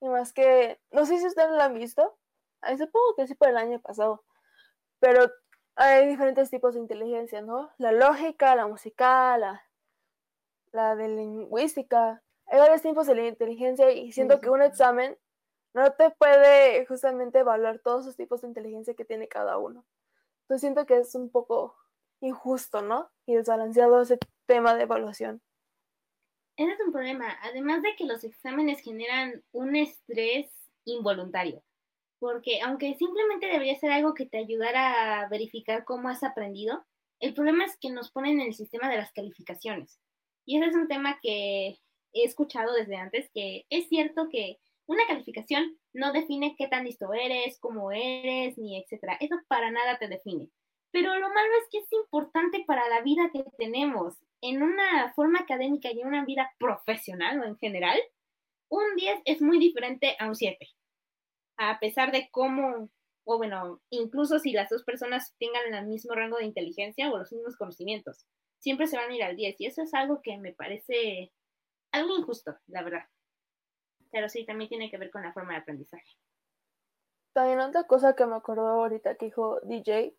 [0.01, 2.19] Y más que, no sé si ustedes lo han visto,
[2.63, 4.25] Ahí supongo que sí por el año pasado,
[5.01, 5.31] pero
[5.75, 7.73] hay diferentes tipos de inteligencia, ¿no?
[7.77, 9.63] La lógica, la musical, la,
[10.73, 12.23] la de lingüística.
[12.47, 15.17] Hay varios tipos de inteligencia y siento que un examen
[15.75, 19.87] no te puede justamente evaluar todos los tipos de inteligencia que tiene cada uno.
[20.43, 21.77] Entonces siento que es un poco
[22.21, 23.11] injusto, ¿no?
[23.27, 25.41] Y desbalanceado ese tema de evaluación.
[26.57, 30.51] Ese es un problema, además de que los exámenes generan un estrés
[30.85, 31.63] involuntario
[32.23, 36.87] porque aunque simplemente debería ser algo que te ayudara a verificar cómo has aprendido,
[37.19, 39.99] el problema es que nos ponen en el sistema de las calificaciones.
[40.45, 41.79] Y ese es un tema que
[42.13, 47.13] he escuchado desde antes, que es cierto que una calificación no define qué tan listo
[47.13, 49.17] eres, cómo eres, ni etcétera.
[49.21, 50.49] Eso para nada te define.
[50.91, 54.17] Pero lo malo es que es importante para la vida que tenemos.
[54.43, 57.99] En una forma académica y en una vida profesional o en general,
[58.69, 60.59] un 10 es muy diferente a un 7
[61.57, 62.91] a pesar de cómo,
[63.25, 67.33] o bueno, incluso si las dos personas tengan el mismo rango de inteligencia o los
[67.33, 68.27] mismos conocimientos,
[68.63, 71.33] siempre se van a ir al 10 y eso es algo que me parece
[71.93, 73.07] algo injusto, la verdad.
[74.11, 76.17] Pero sí, también tiene que ver con la forma de aprendizaje.
[77.33, 80.15] También otra cosa que me acordó ahorita que dijo DJ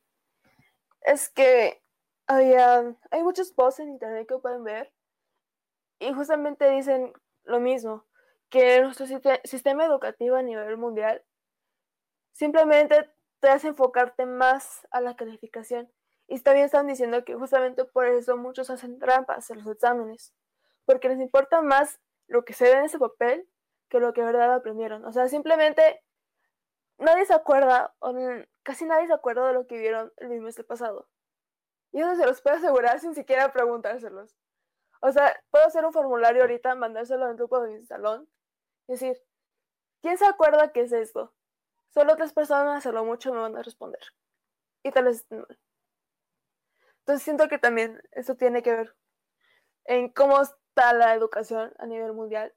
[1.02, 1.82] es que
[2.28, 4.92] había, hay muchos posts en internet que pueden ver
[6.00, 8.06] y justamente dicen lo mismo,
[8.50, 9.06] que nuestro
[9.44, 11.24] sistema educativo a nivel mundial
[12.34, 15.92] simplemente te hace enfocarte más a la calificación.
[16.34, 20.34] Y también están diciendo que justamente por eso muchos hacen trampas en los exámenes,
[20.84, 23.48] porque les importa más lo que se ve en ese papel
[23.88, 25.06] que lo que de verdad aprendieron.
[25.06, 26.04] O sea, simplemente
[26.98, 28.16] nadie se acuerda, o
[28.64, 31.08] casi nadie se acuerda de lo que vieron el bimestre pasado.
[31.92, 34.36] Y eso se los puedo asegurar sin siquiera preguntárselos.
[35.02, 38.28] O sea, puedo hacer un formulario ahorita, mandárselo al grupo de mi salón
[38.88, 39.22] es decir,
[40.02, 41.32] ¿quién se acuerda qué es esto?
[41.94, 44.02] Solo tres personas a lo mucho me van a responder.
[44.84, 45.28] Y tal vez.
[47.04, 48.96] Entonces siento que también eso tiene que ver
[49.86, 52.54] en cómo está la educación a nivel mundial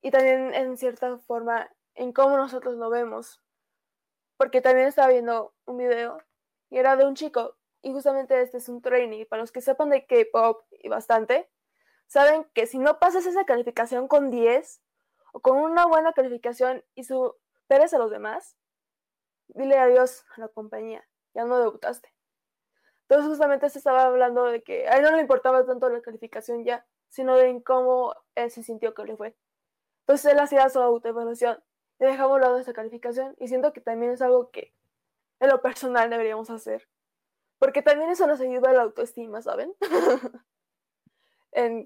[0.00, 3.42] y también en cierta forma en cómo nosotros lo vemos.
[4.36, 6.18] Porque también estaba viendo un video
[6.70, 9.26] y era de un chico y justamente este es un trainee.
[9.26, 11.50] Para los que sepan de K-pop y bastante,
[12.06, 14.82] saben que si no pasas esa calificación con 10,
[15.34, 18.56] o con una buena calificación y superes a los demás,
[19.48, 22.13] dile adiós a la compañía, ya no debutaste.
[23.14, 26.64] Entonces justamente se estaba hablando de que a él no le importaba tanto la calificación
[26.64, 29.36] ya, sino de cómo él se sintió que le fue.
[30.00, 31.62] Entonces él hacía su autoevaluación
[32.00, 34.74] y dejaba a un lado esa calificación y siento que también es algo que
[35.38, 36.88] en lo personal deberíamos hacer.
[37.60, 39.72] Porque también eso nos ayuda a la autoestima, ¿saben?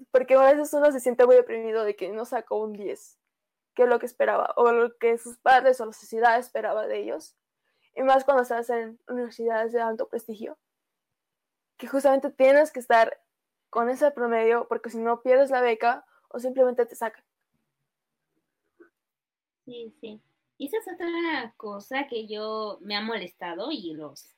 [0.09, 3.19] porque a veces uno se siente muy deprimido de que no sacó un 10
[3.75, 7.37] que lo que esperaba o lo que sus padres o la sociedad esperaba de ellos.
[7.93, 10.57] Y más cuando estás en universidades de alto prestigio,
[11.79, 13.19] que justamente tienes que estar
[13.69, 17.23] con ese promedio porque si no pierdes la beca o simplemente te sacan.
[19.65, 20.21] Sí, sí.
[20.57, 24.35] Y esa es otra cosa que yo me ha molestado y los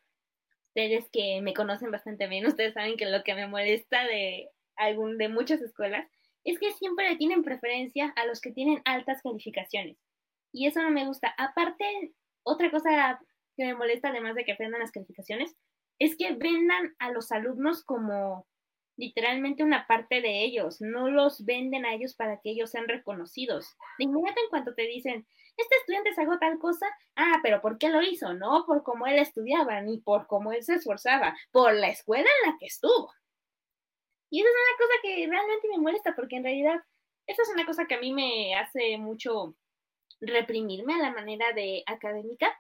[0.68, 5.18] ustedes que me conocen bastante bien, ustedes saben que lo que me molesta de algún
[5.18, 6.08] de muchas escuelas
[6.46, 9.98] es que siempre le tienen preferencia a los que tienen altas calificaciones.
[10.54, 11.34] Y eso no me gusta.
[11.38, 13.20] Aparte, otra cosa
[13.58, 15.56] que me molesta, además de que aprendan las calificaciones,
[16.02, 18.48] es que vendan a los alumnos como
[18.98, 23.78] literalmente una parte de ellos, no los venden a ellos para que ellos sean reconocidos.
[24.00, 27.90] De inmediato en cuanto te dicen, este estudiante sacó tal cosa, ah, pero ¿por qué
[27.90, 28.34] lo hizo?
[28.34, 32.52] No por cómo él estudiaba, ni por cómo él se esforzaba, por la escuela en
[32.52, 33.12] la que estuvo.
[34.32, 36.82] Y esa es una cosa que realmente me molesta porque en realidad
[37.28, 39.56] esa es una cosa que a mí me hace mucho
[40.20, 42.60] reprimirme a la manera de académica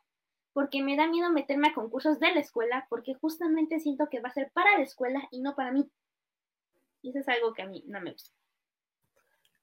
[0.53, 4.29] porque me da miedo meterme a concursos de la escuela porque justamente siento que va
[4.29, 5.89] a ser para la escuela y no para mí.
[7.01, 8.31] Y eso es algo que a mí no me gusta.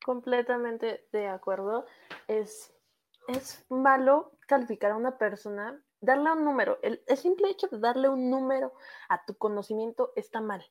[0.04, 1.86] Completamente de acuerdo.
[2.26, 2.74] Es,
[3.28, 6.78] es malo calificar a una persona, darle un número.
[6.82, 8.72] El, el simple hecho de darle un número
[9.08, 10.64] a tu conocimiento está mal.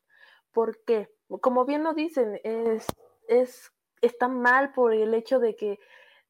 [0.52, 1.14] ¿Por qué?
[1.42, 2.88] Como bien lo dicen, es,
[3.28, 5.80] es, está mal por el hecho de que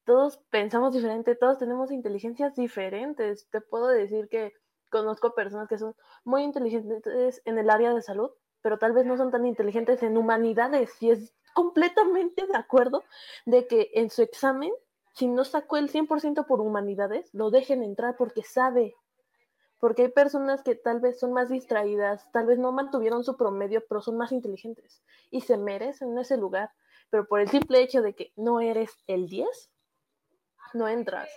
[0.08, 3.48] todos pensamos diferente, todos tenemos inteligencias diferentes.
[3.50, 4.54] Te puedo decir que
[4.90, 5.94] conozco personas que son
[6.24, 10.16] muy inteligentes en el área de salud pero tal vez no son tan inteligentes en
[10.16, 10.90] humanidades.
[11.00, 13.04] Y es completamente de acuerdo
[13.46, 14.72] de que en su examen,
[15.14, 18.94] si no sacó el 100% por humanidades, lo dejen entrar porque sabe.
[19.78, 23.84] Porque hay personas que tal vez son más distraídas, tal vez no mantuvieron su promedio,
[23.88, 26.70] pero son más inteligentes y se merecen ese lugar.
[27.10, 29.70] Pero por el simple hecho de que no eres el 10,
[30.74, 31.30] no entras.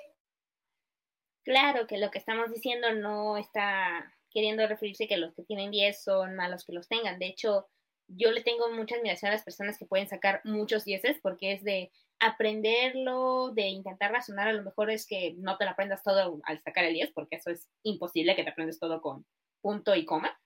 [1.44, 6.04] Claro que lo que estamos diciendo no está queriendo referirse que los que tienen 10
[6.04, 7.20] son malos que los tengan.
[7.20, 7.68] De hecho,
[8.08, 11.64] yo le tengo mucha admiración a las personas que pueden sacar muchos 10 porque es
[11.64, 16.40] de aprenderlo, de intentar razonar, a lo mejor es que no te lo aprendas todo
[16.44, 19.26] al sacar el 10, porque eso es imposible que te aprendas todo con
[19.62, 20.40] punto y coma.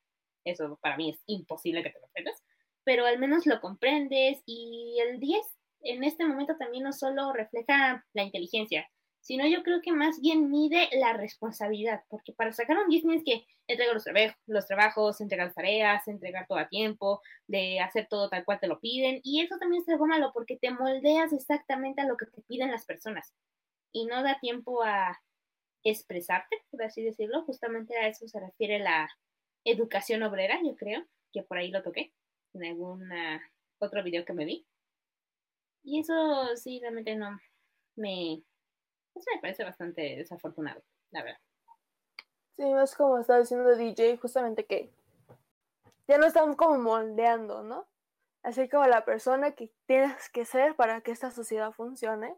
[0.46, 2.42] Eso para mí es imposible que te lo aprendas,
[2.86, 5.55] pero al menos lo comprendes y el 10
[5.86, 8.90] en este momento también no solo refleja la inteligencia,
[9.22, 13.24] sino yo creo que más bien mide la responsabilidad, porque para sacar un 10 tienes
[13.24, 14.06] que entregar los,
[14.46, 18.68] los trabajos, entregar las tareas, entregar todo a tiempo, de hacer todo tal cual te
[18.68, 22.28] lo piden, y eso también es algo malo porque te moldeas exactamente a lo que
[22.28, 23.34] te piden las personas
[23.92, 25.20] y no da tiempo a
[25.84, 29.10] expresarte, por así decirlo, justamente a eso se refiere la
[29.64, 32.14] educación obrera, yo creo, que por ahí lo toqué
[32.54, 33.10] en algún
[33.80, 34.68] otro video que me vi.
[35.86, 36.14] Y eso
[36.56, 37.40] sí, realmente no
[37.96, 38.44] me
[39.16, 41.40] eso me parece bastante desafortunado, la verdad.
[42.58, 44.92] Sí, es como estaba diciendo DJ, justamente que
[46.08, 47.88] ya no están como moldeando, ¿no?
[48.44, 52.36] Así como la persona que tienes que ser para que esta sociedad funcione.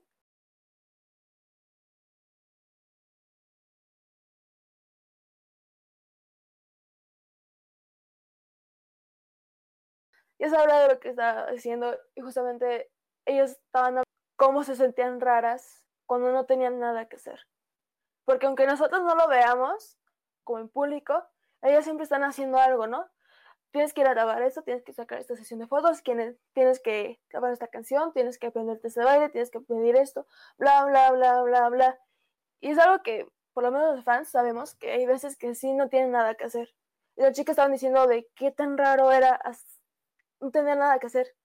[10.40, 12.92] Ya sabrá de lo que estaba diciendo y justamente
[13.28, 14.02] ellos estaban
[14.38, 17.48] cómo se sentían raras cuando no tenían nada que hacer.
[18.26, 19.98] Porque aunque nosotros no lo veamos
[20.44, 21.24] como en público,
[21.62, 23.10] ellos siempre están haciendo algo, ¿no?
[23.72, 27.20] Tienes que ir a grabar esto, tienes que sacar esta sesión de fotos, tienes que
[27.30, 30.26] grabar esta canción, tienes que aprenderte ese baile, tienes que pedir esto,
[30.58, 32.00] bla, bla, bla, bla, bla.
[32.62, 35.74] Y es algo que, por lo menos los fans, sabemos que hay veces que sí
[35.74, 36.74] no tienen nada que hacer.
[37.18, 39.40] Y las chicas estaban diciendo de qué tan raro era
[40.40, 41.36] no tener nada que hacer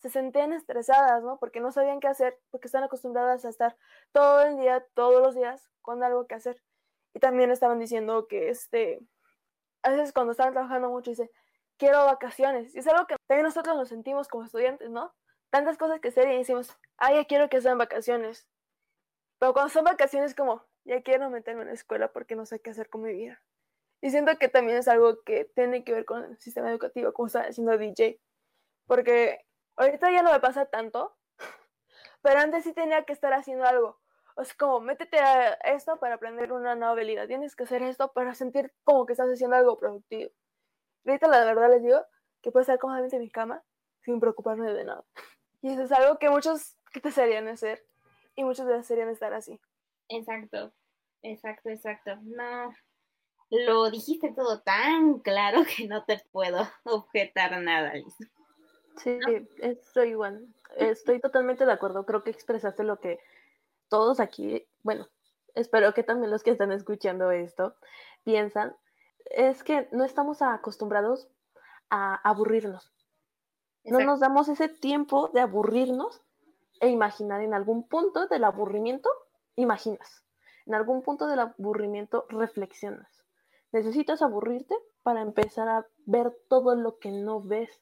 [0.00, 1.38] se sentían estresadas, ¿no?
[1.38, 3.76] Porque no sabían qué hacer, porque están acostumbradas a estar
[4.12, 6.62] todo el día, todos los días, con algo que hacer.
[7.14, 9.00] Y también estaban diciendo que, este,
[9.82, 11.30] a veces cuando estaban trabajando mucho, dice,
[11.76, 12.74] quiero vacaciones.
[12.74, 15.14] Y es algo que también nosotros nos sentimos como estudiantes, ¿no?
[15.50, 18.46] Tantas cosas que hacer y decimos, ay, ya quiero que sean vacaciones.
[19.38, 22.70] Pero cuando son vacaciones, como, ya quiero meterme en la escuela porque no sé qué
[22.70, 23.42] hacer con mi vida.
[24.02, 27.26] Y siento que también es algo que tiene que ver con el sistema educativo, como
[27.26, 28.18] está diciendo DJ.
[28.86, 29.44] Porque
[29.80, 31.16] Ahorita ya no me pasa tanto,
[32.22, 33.98] pero antes sí tenía que estar haciendo algo.
[34.36, 37.26] O sea, como métete a esto para aprender una nueva habilidad.
[37.26, 40.30] Tienes que hacer esto para sentir como que estás haciendo algo productivo.
[41.06, 41.98] Ahorita la verdad les digo
[42.42, 43.62] que puedo estar cómodamente en mi cama
[44.02, 45.04] sin preocuparme de nada.
[45.62, 47.84] Y eso es algo que muchos desearían hacer
[48.34, 49.60] y muchos desearían estar así.
[50.08, 50.72] Exacto,
[51.22, 52.16] exacto, exacto.
[52.22, 52.72] No,
[53.50, 58.16] lo dijiste todo tan claro que no te puedo objetar nada, Liz.
[59.02, 59.18] Sí,
[59.58, 60.46] estoy igual.
[60.76, 62.04] Estoy totalmente de acuerdo.
[62.04, 63.18] Creo que expresaste lo que
[63.88, 65.08] todos aquí, bueno,
[65.54, 67.74] espero que también los que están escuchando esto
[68.24, 68.76] piensan.
[69.26, 71.28] Es que no estamos acostumbrados
[71.88, 72.92] a aburrirnos.
[73.84, 76.22] No nos damos ese tiempo de aburrirnos
[76.80, 79.08] e imaginar en algún punto del aburrimiento,
[79.56, 80.24] imaginas.
[80.66, 83.24] En algún punto del aburrimiento reflexionas.
[83.72, 87.80] Necesitas aburrirte para empezar a ver todo lo que no ves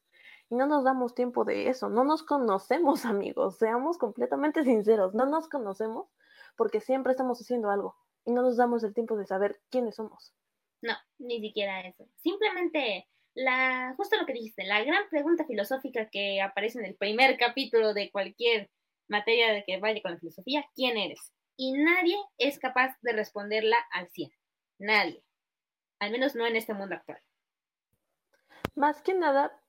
[0.51, 5.27] y no nos damos tiempo de eso, no nos conocemos amigos, seamos completamente sinceros, no
[5.27, 6.09] nos conocemos
[6.57, 10.35] porque siempre estamos haciendo algo y no nos damos el tiempo de saber quiénes somos.
[10.81, 12.09] No, ni siquiera eso.
[12.17, 17.37] Simplemente la, justo lo que dijiste, la gran pregunta filosófica que aparece en el primer
[17.37, 18.71] capítulo de cualquier
[19.09, 21.33] materia de que vaya con la filosofía, ¿quién eres?
[21.57, 24.31] Y nadie es capaz de responderla al 100.
[24.79, 25.25] Nadie.
[25.99, 27.21] Al menos no en este mundo actual.
[28.77, 29.61] Más que nada,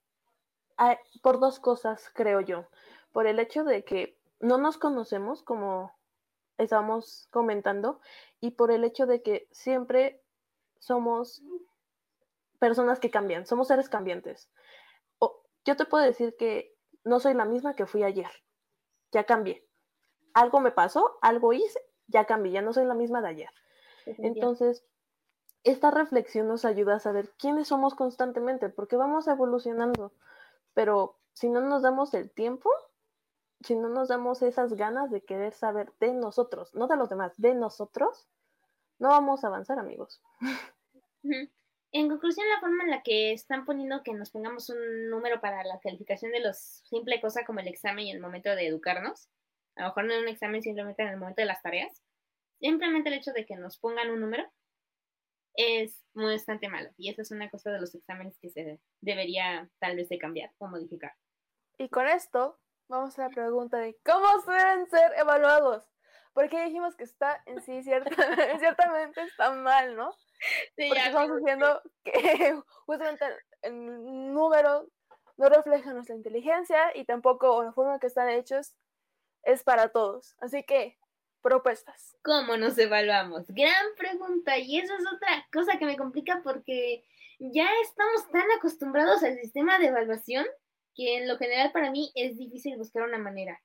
[1.21, 2.65] por dos cosas, creo yo.
[3.12, 5.92] Por el hecho de que no nos conocemos, como
[6.58, 8.00] estábamos comentando,
[8.40, 10.21] y por el hecho de que siempre
[10.80, 11.42] somos
[12.60, 14.50] personas que cambian, somos seres cambiantes.
[15.65, 16.73] yo te puedo decir que
[17.04, 18.30] no soy la misma que fui ayer,
[19.12, 19.65] ya cambié.
[20.34, 23.50] Algo me pasó, algo hice, ya cambié, ya no soy la misma de ayer.
[24.06, 24.84] Entonces,
[25.63, 30.13] esta reflexión nos ayuda a saber quiénes somos constantemente, porque vamos evolucionando
[30.74, 32.70] pero si no nos damos el tiempo,
[33.62, 37.34] si no nos damos esas ganas de querer saber de nosotros, no de los demás,
[37.38, 38.28] de nosotros,
[39.00, 40.22] no vamos a avanzar, amigos.
[41.92, 45.63] En conclusión, la forma en la que están poniendo que nos pongamos un número para
[45.63, 49.28] la calificación de los simple cosa como el examen y el momento de educarnos,
[49.76, 52.04] a lo mejor no en un examen, simplemente en el momento de las tareas,
[52.60, 54.48] simplemente el hecho de que nos pongan un número
[55.56, 56.89] es bastante malo.
[56.97, 60.52] Y esa es una cosa de los exámenes que se debería tal vez de cambiar
[60.58, 61.13] o modificar.
[61.77, 65.89] Y con esto vamos a la pregunta de cómo deben ser evaluados.
[66.33, 68.10] Porque dijimos que está en sí, cierta,
[68.60, 70.12] ciertamente está mal, ¿no?
[70.75, 73.25] Porque estamos diciendo que justamente
[73.62, 74.87] el número
[75.37, 78.75] no refleja nuestra inteligencia y tampoco la forma que están hechos
[79.43, 80.35] es para todos.
[80.39, 80.98] Así que,
[81.42, 82.17] propuestas.
[82.23, 83.48] ¿Cómo nos evaluamos?
[83.48, 84.58] Gran pregunta.
[84.58, 87.04] Y eso es otra cosa que me complica porque
[87.40, 90.46] ya estamos tan acostumbrados al sistema de evaluación
[90.96, 93.62] que en lo general para mí es difícil buscar una manera.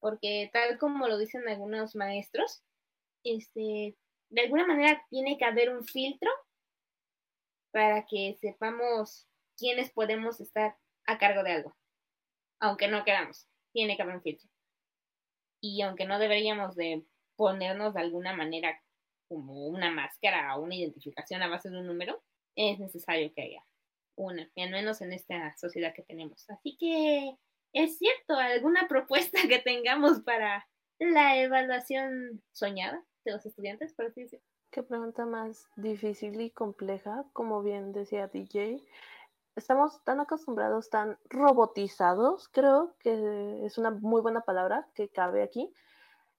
[0.00, 2.62] Porque tal como lo dicen algunos maestros,
[3.22, 3.96] este,
[4.30, 6.30] de alguna manera tiene que haber un filtro
[7.70, 10.76] para que sepamos quiénes podemos estar
[11.06, 11.76] a cargo de algo.
[12.58, 14.51] Aunque no queramos, tiene que haber un filtro.
[15.62, 17.04] Y aunque no deberíamos de
[17.36, 18.78] ponernos de alguna manera
[19.28, 22.22] como una máscara o una identificación a base de un número,
[22.56, 23.64] es necesario que haya
[24.16, 26.44] una, al menos en esta sociedad que tenemos.
[26.50, 27.38] Así que
[27.72, 30.66] es cierto, alguna propuesta que tengamos para
[30.98, 34.44] la evaluación soñada de los estudiantes, por así decirlo.
[34.70, 38.82] Qué pregunta más difícil y compleja, como bien decía DJ.
[39.54, 45.70] Estamos tan acostumbrados, tan robotizados, creo que es una muy buena palabra que cabe aquí,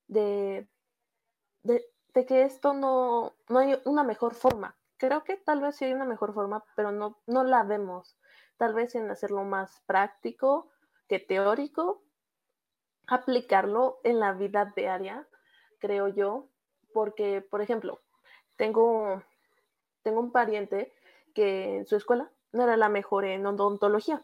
[0.08, 0.68] de,
[1.62, 1.86] de,
[2.26, 4.76] que esto no, no hay una mejor forma.
[4.98, 8.18] Creo que tal vez sí hay una mejor forma, pero no, no la vemos.
[8.58, 10.72] Tal vez en hacerlo más práctico
[11.08, 12.02] que teórico,
[13.06, 15.28] aplicarlo en la vida diaria,
[15.80, 16.48] creo yo,
[16.94, 18.02] porque, por ejemplo,
[18.58, 19.22] tengo,
[20.02, 20.92] tengo un pariente
[21.36, 24.22] que en su escuela no era la mejor en odontología,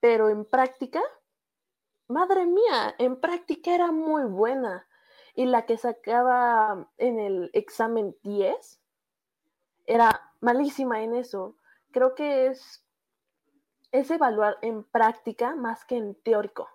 [0.00, 1.00] pero en práctica,
[2.08, 4.86] madre mía, en práctica era muy buena.
[5.34, 8.80] Y la que sacaba en el examen 10
[9.86, 11.56] era malísima en eso.
[11.92, 12.84] Creo que es,
[13.92, 16.68] es evaluar en práctica más que en teórico.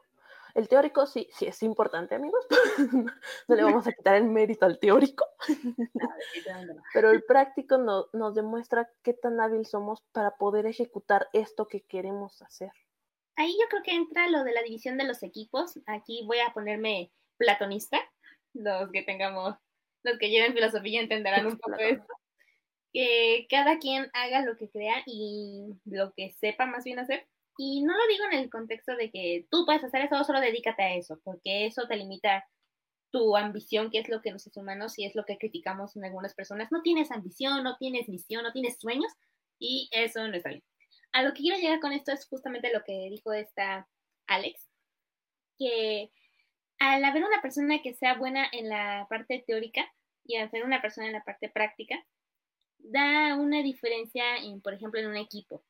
[0.56, 2.48] El teórico sí, sí es importante, amigos.
[3.50, 5.26] no le vamos a quitar el mérito al teórico.
[6.94, 12.42] Pero el práctico nos demuestra qué tan hábil somos para poder ejecutar esto que queremos
[12.42, 12.72] hacer.
[13.36, 15.78] Ahí yo creo que entra lo de la división de los equipos.
[15.88, 18.00] Aquí voy a ponerme platonista.
[18.54, 19.56] Los que tengamos,
[20.04, 22.14] los que lleven filosofía entenderán un poco esto.
[22.94, 27.28] Que cada quien haga lo que crea y lo que sepa más bien hacer
[27.58, 30.84] y no lo digo en el contexto de que tú puedes hacer eso, solo dedícate
[30.84, 32.46] a eso, porque eso te limita
[33.12, 36.34] tu ambición, que es lo que los humanos y es lo que criticamos en algunas
[36.34, 36.70] personas.
[36.72, 39.12] No tienes ambición, no tienes misión, no tienes sueños
[39.58, 40.64] y eso no está bien.
[41.14, 43.88] A lo que quiero llegar con esto es justamente lo que dijo esta
[44.28, 44.70] Alex,
[45.58, 46.12] que
[46.80, 49.90] al haber una persona que sea buena en la parte teórica
[50.26, 52.06] y al ser una persona en la parte práctica,
[52.80, 55.64] da una diferencia, en, por ejemplo, en un equipo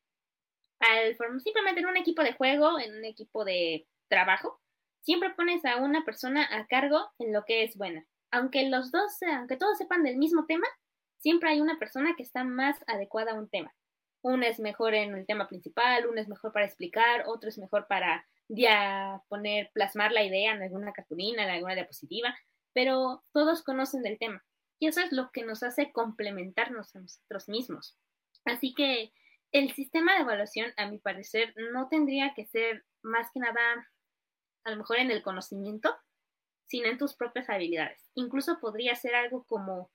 [1.40, 4.60] simplemente en un equipo de juego, en un equipo de trabajo,
[5.02, 8.06] siempre pones a una persona a cargo en lo que es buena.
[8.32, 10.68] Aunque los dos, aunque todos sepan del mismo tema,
[11.18, 13.74] siempre hay una persona que está más adecuada a un tema.
[14.22, 17.88] Uno es mejor en el tema principal, uno es mejor para explicar, otro es mejor
[17.88, 22.36] para ya poner, plasmar la idea en alguna cartulina, en alguna diapositiva,
[22.74, 24.44] pero todos conocen del tema.
[24.80, 27.98] Y eso es lo que nos hace complementarnos a nosotros mismos.
[28.44, 29.14] Así que
[29.56, 33.88] el sistema de evaluación, a mi parecer, no tendría que ser más que nada,
[34.66, 35.96] a lo mejor en el conocimiento,
[36.68, 38.12] sino en tus propias habilidades.
[38.16, 39.92] Incluso podría ser algo como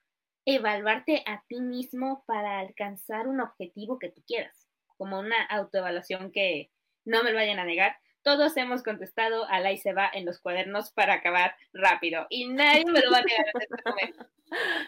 [0.46, 6.70] evaluarte a ti mismo para alcanzar un objetivo que tú quieras, como una autoevaluación que
[7.04, 10.24] no me lo vayan a negar, todos hemos contestado a la y se va en
[10.24, 14.26] los cuadernos para acabar rápido y nadie me lo va a negar en este momento.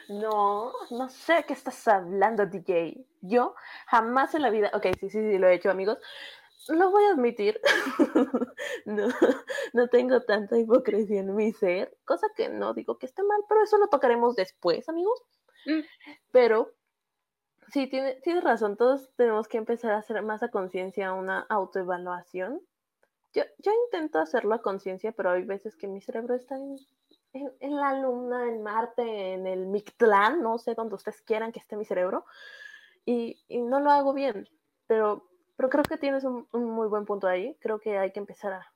[0.09, 3.07] No, no sé qué estás hablando, DJ.
[3.20, 3.55] Yo
[3.87, 5.99] jamás en la vida, ok, sí, sí, sí, lo he hecho, amigos.
[6.68, 7.61] Lo voy a admitir.
[8.87, 9.09] no,
[9.72, 13.62] no tengo tanta hipocresía en mi ser, cosa que no digo que esté mal, pero
[13.62, 15.22] eso lo tocaremos después, amigos.
[15.66, 15.80] Mm.
[16.30, 16.74] Pero
[17.68, 22.61] sí, tienes tiene razón, todos tenemos que empezar a hacer más a conciencia una autoevaluación
[23.33, 26.76] yo, yo intento hacerlo a conciencia, pero hay veces que mi cerebro está en,
[27.33, 31.76] en, la luna, en Marte, en el Mictlán, no sé, donde ustedes quieran que esté
[31.76, 32.24] mi cerebro,
[33.05, 34.49] y, y no lo hago bien,
[34.87, 38.53] pero, pero creo que tienes un, muy buen punto ahí, creo que hay que empezar
[38.53, 38.72] a,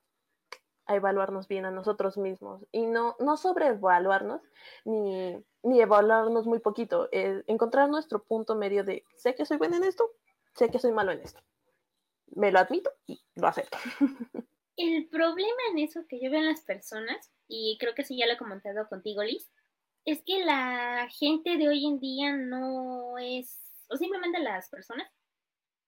[0.85, 2.65] a evaluarnos bien a nosotros mismos.
[2.71, 4.41] Y no, no sobreevaluarnos
[4.85, 9.75] ni, ni evaluarnos muy poquito, eh, encontrar nuestro punto medio de sé que soy bueno
[9.77, 10.09] en esto,
[10.55, 11.41] sé que soy malo en esto.
[12.27, 13.77] Me lo admito y lo acepto.
[14.77, 18.27] El problema en eso que yo veo en las personas, y creo que sí ya
[18.27, 19.49] lo he comentado contigo, Liz,
[20.05, 23.59] es que la gente de hoy en día no es,
[23.89, 25.07] o simplemente las personas,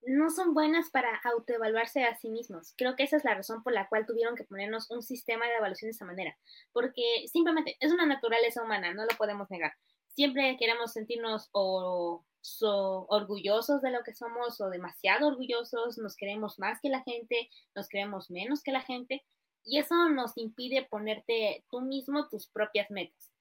[0.01, 2.73] no son buenas para autoevaluarse a sí mismos.
[2.77, 5.55] Creo que esa es la razón por la cual tuvieron que ponernos un sistema de
[5.55, 6.37] evaluación de esa manera,
[6.71, 9.73] porque simplemente es una naturaleza humana, no lo podemos negar.
[10.07, 12.25] Siempre queremos sentirnos o
[12.61, 17.87] orgullosos de lo que somos o demasiado orgullosos, nos queremos más que la gente, nos
[17.87, 19.25] queremos menos que la gente,
[19.63, 23.31] y eso nos impide ponerte tú mismo tus propias metas,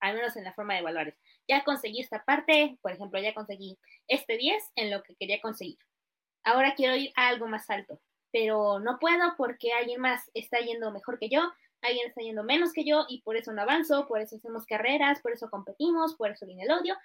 [0.00, 1.16] al menos en la forma de evaluar.
[1.48, 5.78] Ya conseguí esta parte, por ejemplo, ya conseguí este 10 en lo que quería conseguir
[6.44, 8.00] ahora quiero ir a algo más alto,
[8.30, 11.40] pero no puedo porque alguien más está yendo mejor que yo,
[11.80, 15.20] alguien está yendo menos que yo y por eso no avanzo, por eso hacemos carreras,
[15.20, 16.96] por eso competimos, por eso viene el odio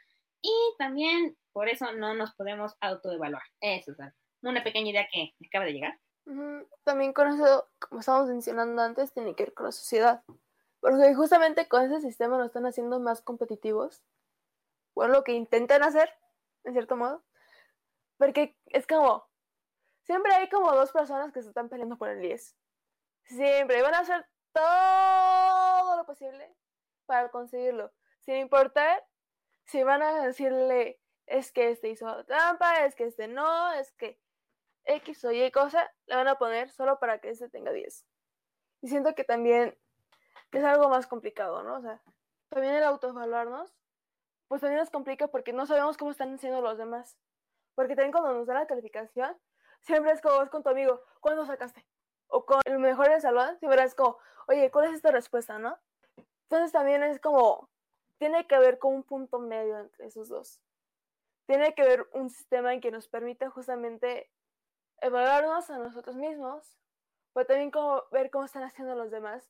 [0.47, 3.43] y también por eso no nos podemos autoevaluar.
[3.59, 3.97] Eso es
[4.41, 5.99] una pequeña idea que acaba de llegar.
[6.83, 10.23] También con eso, como estábamos mencionando antes, tiene que ver con la sociedad.
[10.79, 14.03] Porque justamente con ese sistema nos están haciendo más competitivos.
[14.95, 16.09] Bueno, lo que intentan hacer,
[16.63, 17.23] en cierto modo.
[18.17, 19.27] Porque es como,
[20.03, 22.55] siempre hay como dos personas que se están peleando por el 10.
[23.23, 23.81] Siempre.
[23.81, 26.55] van a hacer todo lo posible
[27.05, 27.91] para conseguirlo.
[28.19, 29.05] Sin importar
[29.67, 34.19] si van a decirle, es que este hizo trampa, es que este no, es que
[34.85, 38.05] X o Y cosa, le van a poner solo para que este tenga 10.
[38.81, 39.77] Y siento que también
[40.51, 41.77] es algo más complicado, ¿no?
[41.77, 42.01] O sea,
[42.49, 43.75] también el autoevaluarnos,
[44.47, 47.17] pues también nos complica porque no sabemos cómo están haciendo los demás.
[47.75, 49.37] Porque también cuando nos dan la calificación,
[49.81, 51.85] siempre es como vas con tu amigo, ¿cuándo sacaste?
[52.27, 55.77] O con el mejor del salón, siempre es como, oye, ¿cuál es esta respuesta, no?
[56.43, 57.69] Entonces también es como,
[58.17, 60.61] tiene que haber como un punto medio entre esos dos.
[61.45, 64.29] Tiene que haber un sistema en que nos permita justamente
[65.01, 66.75] evaluarnos a nosotros mismos,
[67.33, 67.71] pero también
[68.11, 69.49] ver cómo están haciendo los demás.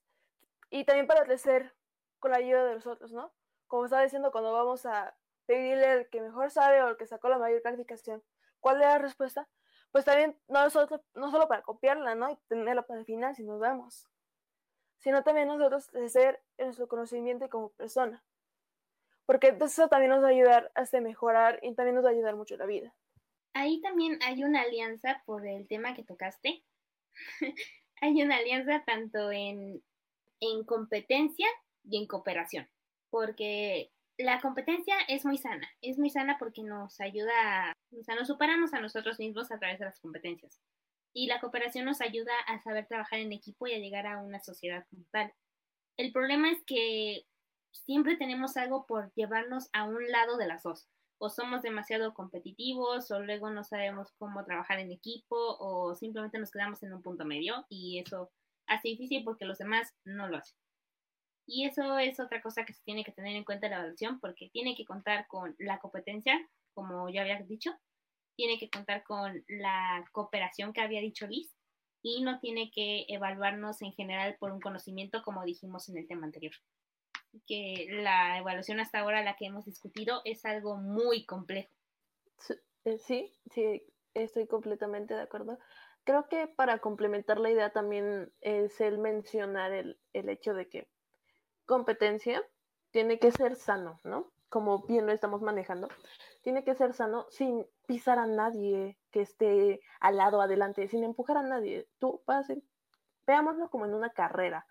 [0.70, 1.74] Y también para crecer
[2.20, 3.34] con la ayuda de los otros, ¿no?
[3.68, 5.15] Como estaba diciendo, cuando vamos a
[5.45, 8.24] pedirle al que mejor sabe o el que sacó la mayor calificación
[8.59, 9.47] cuál es la respuesta,
[9.91, 12.30] pues también no, solo, no solo para copiarla, ¿no?
[12.30, 14.09] Y tenerla para el final si nos vemos,
[14.97, 18.24] sino también nosotros crecer en nuestro conocimiento como persona.
[19.28, 22.36] Porque eso también nos va a ayudar a mejorar y también nos va a ayudar
[22.36, 22.95] mucho la vida.
[23.53, 26.63] Ahí también hay una alianza por el tema que tocaste.
[28.01, 29.84] hay una alianza tanto en,
[30.39, 31.47] en competencia
[31.84, 32.69] y en cooperación.
[33.09, 38.28] Porque la competencia es muy sana, es muy sana porque nos ayuda, o sea, nos
[38.28, 40.61] superamos a nosotros mismos a través de las competencias.
[41.13, 44.39] Y la cooperación nos ayuda a saber trabajar en equipo y a llegar a una
[44.39, 45.34] sociedad como tal.
[45.97, 47.25] El problema es que
[47.86, 50.88] siempre tenemos algo por llevarnos a un lado de las dos.
[51.19, 56.51] O somos demasiado competitivos, o luego no sabemos cómo trabajar en equipo, o simplemente nos
[56.51, 58.32] quedamos en un punto medio y eso
[58.67, 60.57] hace difícil porque los demás no lo hacen.
[61.47, 64.19] Y eso es otra cosa que se tiene que tener en cuenta en la evaluación
[64.19, 66.38] porque tiene que contar con la competencia,
[66.73, 67.71] como ya había dicho,
[68.36, 71.51] tiene que contar con la cooperación que había dicho Liz
[72.03, 76.25] y no tiene que evaluarnos en general por un conocimiento como dijimos en el tema
[76.25, 76.53] anterior.
[77.45, 81.69] Que la evaluación hasta ahora, la que hemos discutido, es algo muy complejo.
[82.85, 83.83] Eh, sí, sí,
[84.13, 85.59] estoy completamente de acuerdo.
[86.03, 90.88] Creo que para complementar la idea también es el mencionar el, el hecho de que
[91.65, 92.41] competencia
[92.91, 94.31] tiene que ser sano, ¿no?
[94.49, 95.89] Como bien lo estamos manejando,
[96.41, 101.35] tiene que ser sano sin pisar a nadie que esté al lado, adelante, sin empujar
[101.35, 101.89] a nadie.
[101.99, 102.47] Tú vas,
[103.25, 104.65] veámoslo como en una carrera,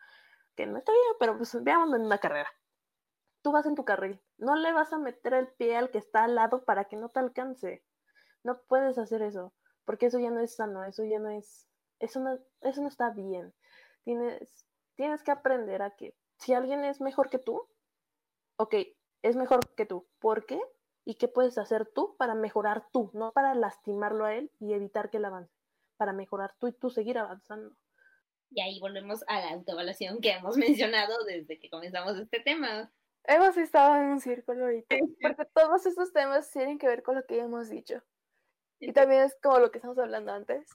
[0.57, 2.51] que no está bien, pero pues veámoslo en una carrera.
[3.43, 6.25] Tú vas en tu carril, no le vas a meter el pie al que está
[6.25, 7.85] al lado para que no te alcance.
[8.43, 9.55] No puedes hacer eso,
[9.85, 11.69] porque eso ya no es sano, eso ya no es,
[12.01, 13.55] eso no, eso no está bien.
[14.03, 17.69] Tienes, tienes que aprender a que si alguien es mejor que tú,
[18.57, 18.75] ok,
[19.23, 20.07] es mejor que tú.
[20.19, 20.61] ¿Por qué?
[21.05, 23.11] ¿Y qué puedes hacer tú para mejorar tú?
[23.15, 25.55] No para lastimarlo a él y evitar que él avance,
[25.97, 27.77] para mejorar tú y tú seguir avanzando.
[28.51, 32.93] Y ahí volvemos a la autoevaluación que hemos mencionado desde que comenzamos este tema.
[33.25, 37.27] Hemos estado en un círculo ahorita, porque todos estos temas tienen que ver con lo
[37.27, 38.01] que hemos dicho.
[38.79, 40.69] Y también es como lo que estamos hablando antes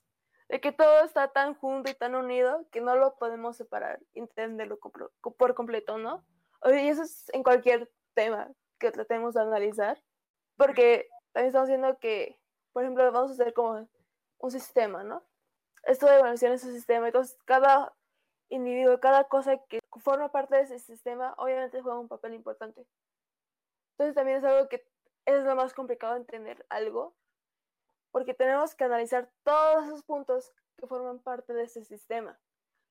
[0.52, 4.78] de que todo está tan junto y tan unido que no lo podemos separar, entenderlo
[5.38, 6.26] por completo, ¿no?
[6.66, 10.04] Y eso es en cualquier tema que tratemos de analizar,
[10.58, 12.38] porque también estamos viendo que,
[12.74, 13.88] por ejemplo, vamos a hacer como
[14.40, 15.26] un sistema, ¿no?
[15.84, 17.94] Esto es un sistema, entonces cada
[18.50, 22.86] individuo, cada cosa que forma parte de ese sistema, obviamente juega un papel importante.
[23.94, 24.86] Entonces también es algo que
[25.26, 27.16] es lo más complicado de entender algo,
[28.12, 32.40] porque tenemos que analizar todos esos puntos que forman parte de ese sistema.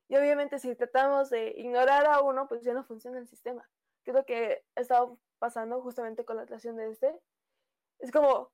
[0.09, 3.69] Y obviamente si tratamos de ignorar a uno, pues ya no funciona el sistema.
[4.03, 7.21] Que es lo que ha estado pasando justamente con la creación de este.
[7.99, 8.51] Es como,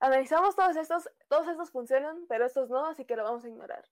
[0.00, 3.84] analizamos todos estos, todos estos funcionan, pero estos no, así que lo vamos a ignorar.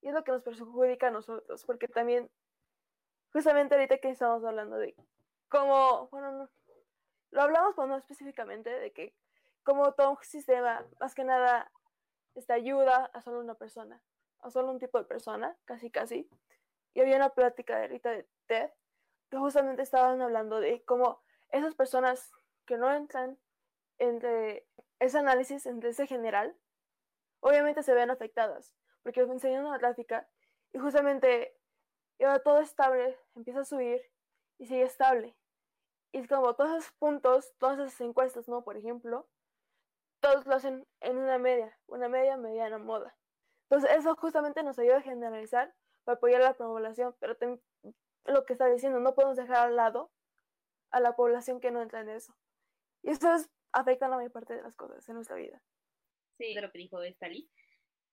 [0.00, 2.30] Y es lo que nos perjudica a nosotros, porque también,
[3.32, 4.94] justamente ahorita que estamos hablando de
[5.48, 6.50] cómo, bueno, no,
[7.30, 9.14] lo hablamos, pero no específicamente, de que
[9.64, 11.70] como todo un sistema, más que nada,
[12.34, 14.00] esta ayuda a solo una persona,
[14.40, 16.28] a solo un tipo de persona, casi casi.
[16.94, 18.70] Y había una plática de ahorita de TED,
[19.30, 22.32] que justamente estaban hablando de cómo esas personas
[22.64, 23.38] que no entran
[23.98, 24.66] entre
[24.98, 26.56] ese análisis, entre ese general,
[27.40, 30.28] obviamente se ven afectadas, porque enseñan una gráfica
[30.72, 31.56] y justamente
[32.20, 34.02] ahora todo estable, empieza a subir
[34.58, 35.36] y sigue estable.
[36.12, 38.64] Y es como todos esos puntos, todas esas encuestas, ¿no?
[38.64, 39.28] Por ejemplo,
[40.20, 43.16] todos lo hacen en una media, una media, mediana moda.
[43.64, 45.74] Entonces, eso justamente nos ayuda a generalizar
[46.04, 47.36] para apoyar a la población, pero
[48.24, 50.10] lo que está diciendo, no podemos dejar al lado
[50.90, 52.34] a la población que no entra en eso.
[53.02, 55.62] Y eso es, afecta a la mayor parte de las cosas en nuestra vida.
[56.38, 57.48] Sí, lo que dijo Stalin.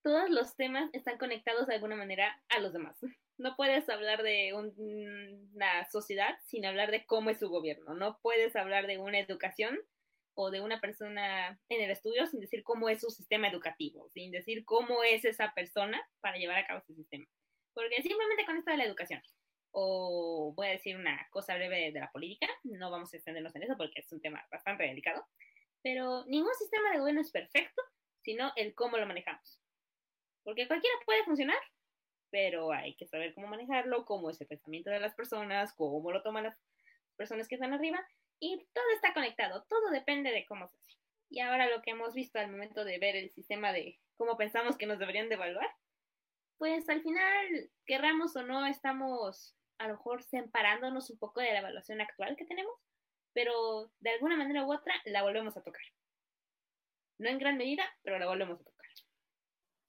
[0.04, 2.98] Todos los temas están conectados de alguna manera a los demás.
[3.38, 7.94] No puedes hablar de una sociedad sin hablar de cómo es su gobierno.
[7.94, 9.78] No puedes hablar de una educación
[10.36, 14.32] o de una persona en el estudio sin decir cómo es su sistema educativo, sin
[14.32, 17.26] decir cómo es esa persona para llevar a cabo ese sistema.
[17.74, 19.22] Porque simplemente con esto de la educación,
[19.78, 23.64] o voy a decir una cosa breve de la política, no vamos a extendernos en
[23.64, 25.28] eso porque es un tema bastante delicado,
[25.84, 27.82] pero ningún sistema de gobierno es perfecto,
[28.22, 29.62] sino el cómo lo manejamos.
[30.44, 31.58] Porque cualquiera puede funcionar,
[32.30, 36.24] pero hay que saber cómo manejarlo, cómo es el pensamiento de las personas, cómo lo
[36.24, 36.58] toman las
[37.18, 38.00] personas que están arriba,
[38.40, 40.98] y todo está conectado, todo depende de cómo se hace.
[41.30, 44.78] Y ahora lo que hemos visto al momento de ver el sistema de cómo pensamos
[44.78, 45.70] que nos deberían de evaluar,
[46.58, 51.60] pues al final, querramos o no, estamos a lo mejor separándonos un poco de la
[51.60, 52.76] evaluación actual que tenemos,
[53.34, 55.82] pero de alguna manera u otra la volvemos a tocar.
[57.18, 58.76] No en gran medida, pero la volvemos a tocar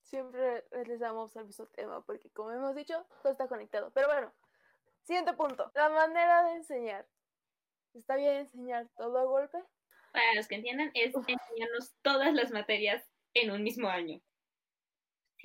[0.07, 3.91] siempre les damos al mismo tema, porque como hemos dicho, todo está conectado.
[3.93, 4.33] Pero bueno,
[5.03, 7.07] siguiente punto, la manera de enseñar.
[7.95, 9.59] ¿Está bien enseñar todo a golpe?
[10.13, 14.21] Para los que entiendan, es enseñarnos todas las materias en un mismo año.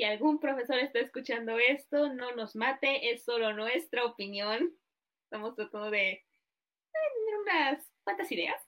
[0.01, 4.75] Si algún profesor está escuchando esto, no nos mate, es solo nuestra opinión.
[5.25, 6.25] Estamos tratando de
[6.91, 8.59] tener unas cuantas ideas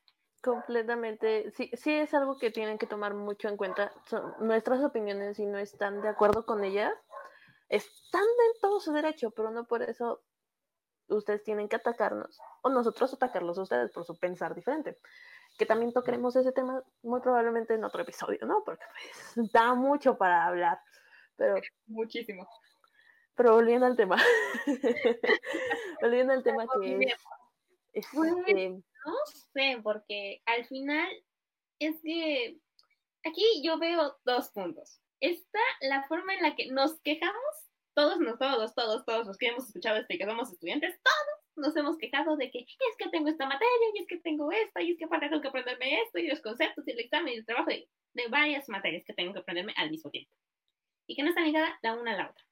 [0.43, 3.91] Completamente, sí, sí es algo que tienen que tomar mucho en cuenta.
[4.05, 6.93] Son nuestras opiniones, si no están de acuerdo con ellas,
[7.67, 10.21] están en todo su derecho, pero no por eso
[11.07, 14.99] ustedes tienen que atacarnos o nosotros atacarlos a ustedes por su pensar diferente.
[15.57, 18.61] Que también tocaremos ese tema muy probablemente en otro episodio, ¿no?
[18.63, 20.77] Porque pues, da mucho para hablar,
[21.35, 21.55] pero...
[21.87, 22.47] Muchísimo.
[23.35, 24.17] Pero volviendo al tema.
[26.01, 27.13] volviendo al tema que es...
[27.93, 29.15] Este, no
[29.53, 31.07] sé, porque al final
[31.79, 32.57] es que
[33.23, 34.99] aquí yo veo dos puntos.
[35.19, 37.53] Está la forma en la que nos quejamos,
[37.93, 41.75] todos, no todos, todos, todos los que hemos escuchado este que somos estudiantes, todos nos
[41.75, 44.91] hemos quejado de que es que tengo esta materia, y es que tengo esta, y
[44.91, 47.45] es que aparte tengo que aprenderme esto, y los conceptos, y el examen, y el
[47.45, 50.31] trabajo, de varias materias que tengo que aprenderme al mismo tiempo.
[51.07, 52.43] Y que no está ligada la una a la otra.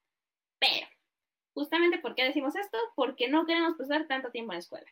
[0.58, 0.86] Pero,
[1.54, 2.78] justamente, ¿por qué decimos esto?
[2.94, 4.90] Porque no queremos pasar tanto tiempo en la escuela.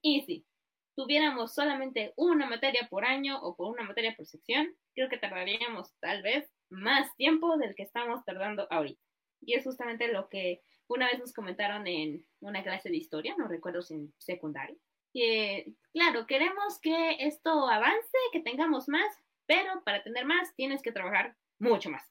[0.00, 0.46] Y sí,
[0.94, 5.92] tuviéramos solamente una materia por año o por una materia por sección, creo que tardaríamos
[6.00, 9.00] tal vez más tiempo del que estamos tardando ahorita.
[9.40, 13.48] Y es justamente lo que una vez nos comentaron en una clase de historia, no
[13.48, 14.76] recuerdo si en secundaria.
[15.12, 19.14] Que, claro, queremos que esto avance, que tengamos más,
[19.46, 22.02] pero para tener más tienes que trabajar mucho más.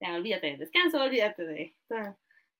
[0.00, 1.76] Olvídate del descanso, olvídate de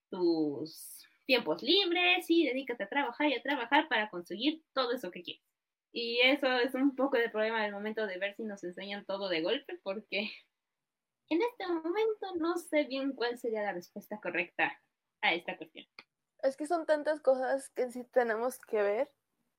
[0.09, 5.21] tus tiempos libres y dedícate a trabajar y a trabajar para conseguir todo eso que
[5.21, 5.43] quieres.
[5.91, 9.29] Y eso es un poco de problema del momento de ver si nos enseñan todo
[9.29, 10.31] de golpe, porque
[11.29, 14.81] en este momento no sé bien cuál sería la respuesta correcta
[15.21, 15.85] a esta cuestión.
[16.43, 19.11] Es que son tantas cosas que sí tenemos que ver,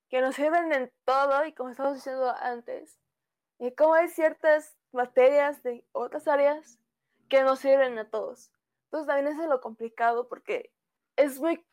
[0.09, 2.99] que nos sirven en todo y como estamos diciendo antes,
[3.59, 6.79] y como hay ciertas materias de otras áreas
[7.29, 8.51] que nos sirven a todos.
[8.85, 10.73] Entonces también es lo complicado porque
[11.17, 11.65] es muy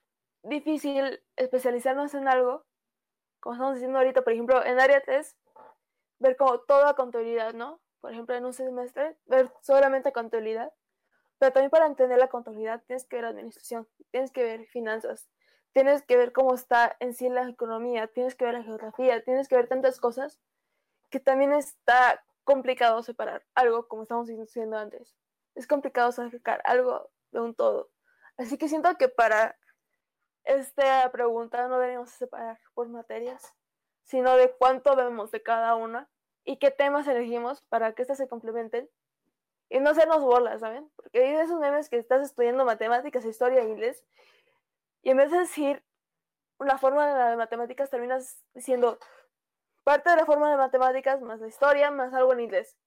[0.43, 2.66] difícil especializarnos en algo
[3.45, 5.38] como estamos diciendo ahorita, por ejemplo, en área 3,
[6.18, 7.80] ver como toda contabilidad, ¿no?
[8.01, 10.74] Por ejemplo, en un semestre, ver solamente contabilidad.
[11.38, 15.30] Pero también para entender la contabilidad tienes que ver administración, tienes que ver finanzas,
[15.74, 19.47] tienes que ver cómo está en sí la economía, tienes que ver la geografía, tienes
[19.47, 20.39] que ver tantas cosas
[21.12, 25.16] que también está complicado separar algo como estamos diciendo antes.
[25.56, 27.89] Es complicado sacar algo de un todo.
[28.38, 29.58] Así que siento que para
[30.43, 33.56] esta pregunta no deberíamos separar por materias,
[34.03, 36.10] sino de cuánto vemos de cada una
[36.43, 38.89] y qué temas elegimos para que éstas se complementen
[39.70, 40.89] y no hacernos bolas, ¿saben?
[40.95, 44.06] Porque hay esos memes que estás estudiando matemáticas, historia e inglés
[45.01, 45.84] y en vez de decir
[46.60, 48.99] una fórmula de matemáticas terminas diciendo
[49.84, 52.78] parte de la forma de matemáticas más la historia más algo en inglés.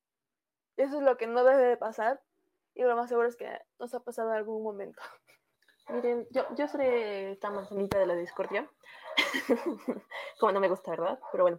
[0.76, 2.22] Eso es lo que no debe de pasar
[2.78, 3.50] y lo más seguro es que
[3.80, 5.02] nos ha pasado en algún momento.
[5.88, 8.70] Miren, yo, yo seré esta manzanita de la discordia.
[10.38, 11.18] Como no me gusta, ¿verdad?
[11.32, 11.58] Pero bueno.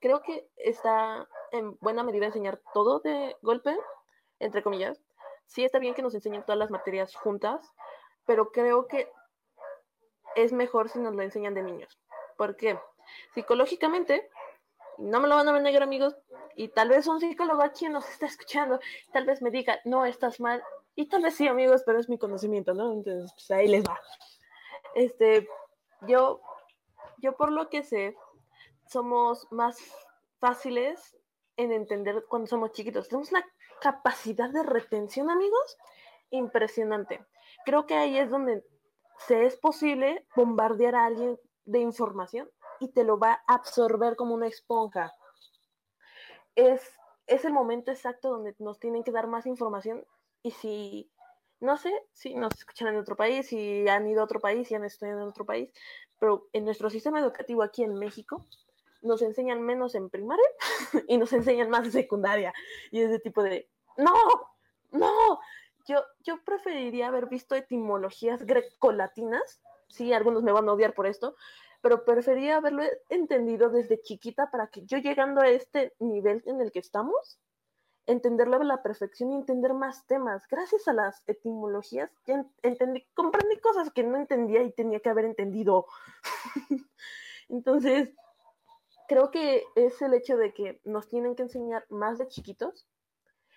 [0.00, 3.74] Creo que está en buena medida enseñar todo de golpe,
[4.38, 5.02] entre comillas.
[5.46, 7.72] Sí está bien que nos enseñen todas las materias juntas,
[8.26, 9.10] pero creo que
[10.36, 11.98] es mejor si nos lo enseñan de niños.
[12.36, 12.78] ¿Por qué?
[13.32, 14.28] Psicológicamente,
[14.98, 16.18] no me lo van a negar amigos,
[16.56, 18.80] y tal vez un psicólogo aquí nos está escuchando,
[19.12, 20.62] tal vez me diga, no, estás mal,
[20.94, 22.92] y tal vez sí, amigos, pero es mi conocimiento, ¿no?
[22.92, 23.98] Entonces, pues ahí les va.
[24.94, 25.48] Este,
[26.06, 26.42] yo,
[27.18, 28.16] yo por lo que sé,
[28.86, 29.78] somos más
[30.38, 31.16] fáciles
[31.56, 33.08] en entender cuando somos chiquitos.
[33.08, 33.46] Tenemos una
[33.80, 35.78] capacidad de retención, amigos,
[36.30, 37.24] impresionante.
[37.64, 38.64] Creo que ahí es donde
[39.26, 42.50] se es posible bombardear a alguien de información
[42.80, 45.12] y te lo va a absorber como una esponja.
[46.54, 46.80] Es,
[47.26, 50.04] es el momento exacto donde nos tienen que dar más información
[50.42, 51.10] y si,
[51.60, 54.74] no sé, si nos escuchan en otro país, si han ido a otro país, si
[54.74, 55.70] han estudiado en otro país,
[56.18, 58.44] pero en nuestro sistema educativo aquí en México
[59.02, 60.46] nos enseñan menos en primaria
[61.08, 62.52] y nos enseñan más en secundaria.
[62.90, 64.14] Y es de tipo de, no,
[64.92, 65.40] no,
[65.86, 69.60] yo, yo preferiría haber visto etimologías grecolatinas.
[69.88, 71.36] Sí, algunos me van a odiar por esto,
[71.82, 76.72] pero preferiría haberlo entendido desde chiquita para que yo llegando a este nivel en el
[76.72, 77.38] que estamos,
[78.06, 80.46] entenderlo a la perfección y entender más temas.
[80.48, 85.26] Gracias a las etimologías, ya entendí, comprendí cosas que no entendía y tenía que haber
[85.26, 85.86] entendido.
[87.50, 88.14] Entonces,
[89.08, 92.86] creo que es el hecho de que nos tienen que enseñar más de chiquitos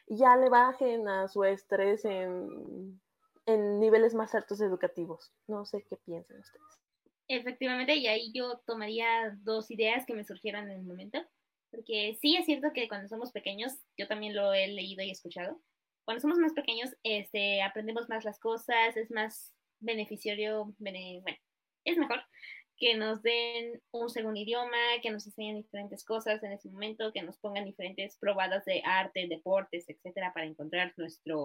[0.08, 3.02] ya le bajen a su estrés en,
[3.46, 5.34] en niveles más altos educativos.
[5.48, 6.85] No sé qué piensan ustedes.
[7.28, 11.20] Efectivamente, y ahí yo tomaría dos ideas que me surgieron en el momento,
[11.72, 15.60] porque sí es cierto que cuando somos pequeños, yo también lo he leído y escuchado,
[16.06, 21.00] cuando somos más pequeños, este, aprendemos más las cosas, es más beneficiario, bueno,
[21.84, 22.22] es mejor
[22.78, 27.24] que nos den un segundo idioma, que nos enseñen diferentes cosas en ese momento, que
[27.24, 31.36] nos pongan diferentes probadas de arte, deportes, etcétera, para encontrar nuestra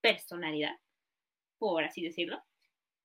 [0.00, 0.76] personalidad,
[1.58, 2.42] por así decirlo.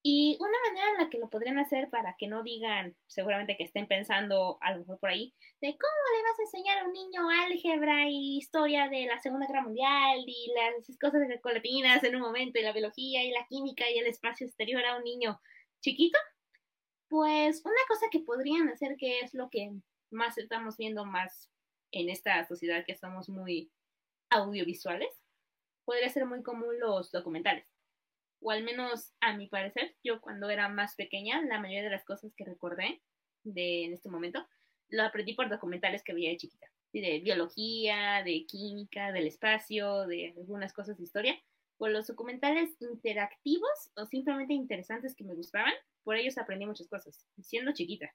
[0.07, 3.63] Y una manera en la que lo podrían hacer para que no digan, seguramente que
[3.63, 6.93] estén pensando a lo mejor por ahí, de cómo le vas a enseñar a un
[6.93, 12.21] niño álgebra y historia de la Segunda Guerra Mundial y las cosas colatinas en un
[12.21, 15.41] momento, y la biología y la química y el espacio exterior a un niño
[15.81, 16.19] chiquito.
[17.09, 19.71] Pues una cosa que podrían hacer, que es lo que
[20.11, 21.49] más estamos viendo más
[21.91, 23.71] en esta sociedad que somos muy
[24.29, 25.09] audiovisuales,
[25.83, 27.74] podría ser muy común los documentales.
[28.45, 32.05] O al menos a mi parecer, yo cuando era más pequeña, la mayoría de las
[32.05, 33.01] cosas que recordé
[33.43, 34.45] de en este momento,
[34.89, 36.67] lo aprendí por documentales que veía de chiquita.
[36.93, 41.41] De biología, de química, del espacio, de algunas cosas de historia.
[41.79, 45.73] O los documentales interactivos o simplemente interesantes que me gustaban,
[46.03, 48.13] por ellos aprendí muchas cosas, siendo chiquita.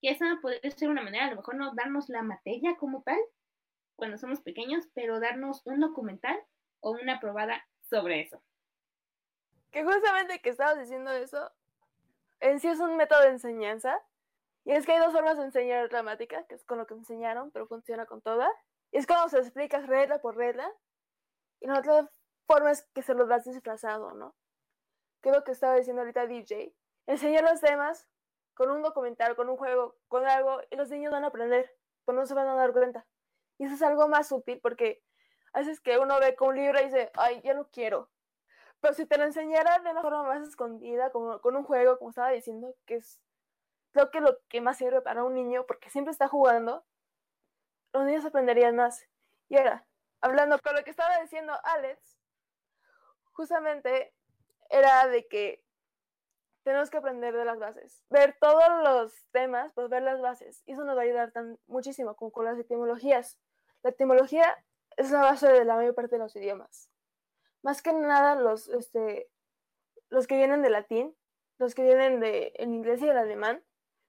[0.00, 3.18] Que esa podría ser una manera, a lo mejor no darnos la materia como tal,
[3.94, 6.38] cuando somos pequeños, pero darnos un documental
[6.80, 8.42] o una probada sobre eso.
[9.76, 11.52] Que justamente que estabas diciendo eso,
[12.40, 14.02] en sí es un método de enseñanza.
[14.64, 17.00] Y es que hay dos formas de enseñar gramática, que es con lo que me
[17.00, 18.48] enseñaron, pero funciona con todas.
[18.90, 20.66] Y es cuando se explica regla por regla.
[21.60, 22.10] Y la otra
[22.46, 24.34] forma es que se los das disfrazado, ¿no?
[25.20, 26.74] Que es lo que estaba diciendo ahorita DJ,
[27.04, 28.08] enseñar los temas
[28.54, 31.70] con un documental, con un juego, con algo, y los niños van a aprender,
[32.06, 33.06] pero no se van a dar cuenta.
[33.58, 35.02] Y eso es algo más útil porque
[35.52, 38.08] a veces que uno ve con un libro y dice, ay, ya no quiero.
[38.86, 42.10] Pero si te lo enseñara de una forma más escondida, como con un juego, como
[42.10, 43.20] estaba diciendo, que es
[43.90, 46.84] creo que lo que más sirve para un niño, porque siempre está jugando,
[47.92, 49.04] los niños aprenderían más.
[49.48, 49.84] Y ahora,
[50.20, 52.16] hablando con lo que estaba diciendo Alex,
[53.32, 54.14] justamente
[54.70, 55.64] era de que
[56.62, 58.04] tenemos que aprender de las bases.
[58.08, 60.62] Ver todos los temas, pues ver las bases.
[60.64, 63.36] Y eso nos va a ayudar tan, muchísimo como con las etimologías.
[63.82, 64.64] La etimología
[64.96, 66.88] es la base de la mayor parte de los idiomas.
[67.66, 69.28] Más que nada los, este,
[70.08, 71.16] los que vienen de latín,
[71.58, 73.60] los que vienen de en inglés y el alemán,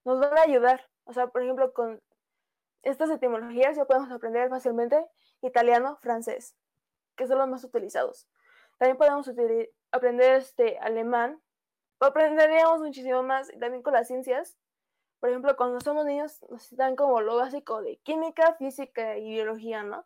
[0.06, 0.88] nos van a ayudar.
[1.06, 2.00] O sea, por ejemplo, con
[2.84, 5.04] estas etimologías ya podemos aprender fácilmente
[5.42, 6.56] italiano, francés,
[7.16, 8.28] que son los más utilizados.
[8.78, 9.28] También podemos
[9.92, 11.42] aprender este alemán,
[12.00, 14.56] aprenderíamos muchísimo más también con las ciencias.
[15.20, 19.82] Por ejemplo, cuando somos niños nos dan como lo básico de química, física y biología,
[19.82, 20.06] ¿no?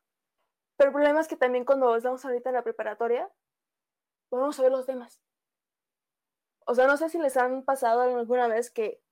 [0.77, 3.29] Pero el problema es que también cuando estamos ahorita en la preparatoria,
[4.31, 5.21] podemos saber los temas.
[6.65, 9.03] O sea, no sé si les han pasado alguna vez que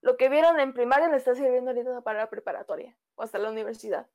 [0.00, 3.50] lo que vieron en primaria les está sirviendo ahorita para la preparatoria o hasta la
[3.50, 4.10] universidad.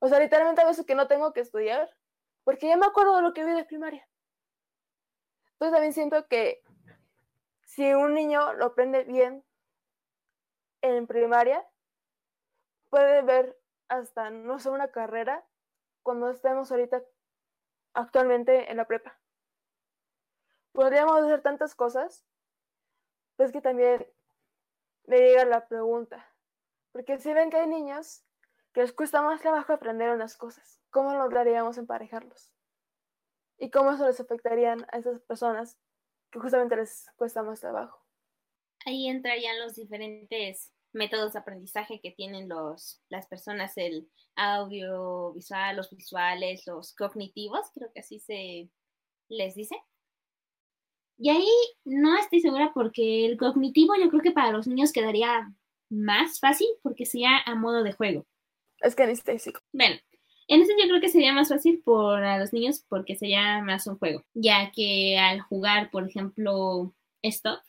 [0.00, 1.88] O sea, literalmente a veces que no tengo que estudiar,
[2.42, 4.08] porque ya me acuerdo de lo que vi de primaria.
[5.52, 6.60] Entonces también siento que
[7.62, 9.44] si un niño lo aprende bien
[10.82, 11.64] en primaria,
[12.90, 13.56] puede ver
[13.88, 15.46] hasta, no sé, una carrera
[16.02, 17.04] cuando estemos ahorita
[17.94, 19.16] actualmente en la prepa.
[20.78, 22.24] Podríamos hacer tantas cosas,
[23.34, 24.06] pues que también
[25.06, 26.32] me llega la pregunta,
[26.92, 28.22] porque si ven que hay niños
[28.72, 32.52] que les cuesta más trabajo aprender unas cosas, ¿cómo lograríamos emparejarlos?
[33.58, 35.76] ¿Y cómo eso les afectaría a esas personas
[36.30, 38.00] que justamente les cuesta más trabajo?
[38.86, 45.90] Ahí entrarían los diferentes métodos de aprendizaje que tienen los, las personas, el audiovisual, los
[45.90, 48.70] visuales, los cognitivos, creo que así se
[49.28, 49.74] les dice.
[51.18, 51.48] Y ahí
[51.84, 55.52] no estoy segura porque el cognitivo yo creo que para los niños quedaría
[55.90, 58.24] más fácil porque sería a modo de juego.
[58.80, 59.60] Es que anestésico.
[59.72, 59.96] Bueno,
[60.46, 63.98] en ese yo creo que sería más fácil para los niños porque sería más un
[63.98, 67.60] juego, ya que al jugar, por ejemplo, esto,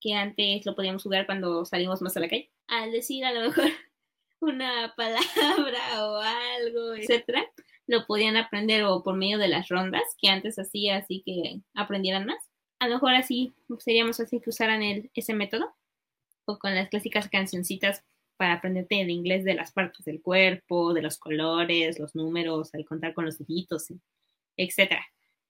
[0.00, 3.40] que antes lo podíamos jugar cuando salimos más a la calle, al decir a lo
[3.42, 3.64] mejor
[4.40, 7.44] una palabra o algo, etcétera,
[7.86, 12.24] lo podían aprender o por medio de las rondas que antes hacía así que aprendieran
[12.24, 12.49] más
[12.80, 15.74] a lo mejor así sería más fácil que usaran el, ese método
[16.46, 18.02] o con las clásicas cancioncitas
[18.36, 22.86] para aprenderte el inglés de las partes del cuerpo, de los colores, los números, al
[22.86, 23.92] contar con los deditos,
[24.56, 24.94] etc.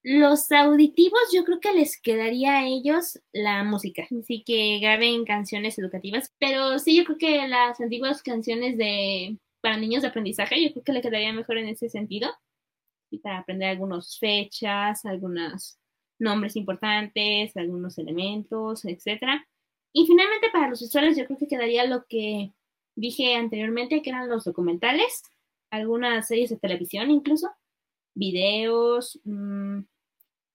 [0.03, 5.79] Los auditivos yo creo que les quedaría a ellos la música, así que graben canciones
[5.79, 10.73] educativas, pero sí yo creo que las antiguas canciones de para niños de aprendizaje yo
[10.73, 12.29] creo que le quedaría mejor en ese sentido,
[13.11, 15.80] y para aprender algunas fechas, algunas
[16.21, 19.47] nombres importantes, algunos elementos, etcétera.
[19.93, 22.53] Y finalmente para los usuarios yo creo que quedaría lo que
[22.95, 25.23] dije anteriormente, que eran los documentales,
[25.71, 27.51] algunas series de televisión incluso,
[28.15, 29.81] videos, mm,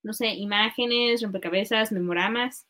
[0.04, 2.68] no sé, imágenes, rompecabezas, memoramas.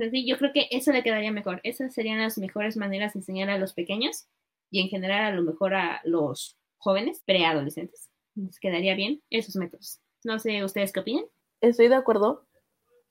[0.00, 1.60] Así, yo creo que eso le quedaría mejor.
[1.64, 4.28] Esas serían las mejores maneras de enseñar a los pequeños
[4.70, 8.10] y en general a lo mejor a los jóvenes, preadolescentes.
[8.34, 10.00] Les quedaría bien esos métodos.
[10.24, 11.24] No sé, ¿ustedes qué opinan?
[11.60, 12.46] Estoy de acuerdo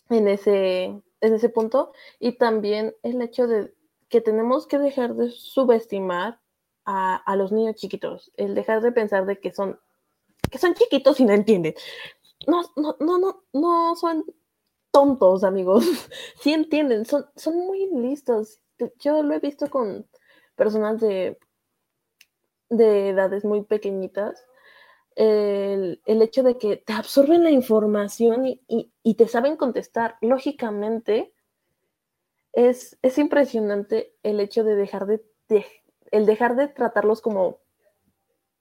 [0.10, 0.84] en ese,
[1.22, 3.74] en ese punto y también el hecho de
[4.10, 6.40] que tenemos que dejar de subestimar
[6.86, 9.78] a, los niños chiquitos, el dejar de pensar de que son,
[10.50, 11.76] que son chiquitos y no entienden.
[12.48, 14.24] No, no, no, no, no son
[14.92, 15.84] tontos, amigos.
[16.42, 18.62] Sí entienden, son, son muy listos.
[19.00, 20.08] Yo lo he visto con
[20.56, 21.38] personas de,
[22.70, 24.46] de edades muy pequeñitas
[25.18, 30.18] el, hecho de que te absorben la información y, te saben contestar.
[30.22, 31.34] Lógicamente,
[32.54, 35.24] es, es, impresionante el hecho de dejar de,
[36.12, 37.60] el dejar de tratarlos como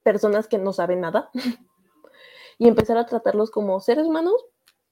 [0.03, 1.31] personas que no saben nada
[2.59, 4.47] y empezar a tratarlos como seres humanos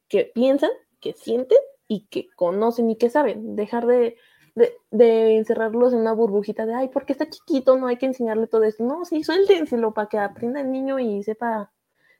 [0.08, 1.58] que piensan, que sienten
[1.88, 3.56] y que conocen y que saben.
[3.56, 4.16] Dejar de,
[4.54, 8.64] de, encerrarlos en una burbujita de, ay, porque está chiquito, no hay que enseñarle todo
[8.64, 8.84] esto.
[8.84, 11.72] No, sí, suéltenselo para que aprenda el niño y sepa,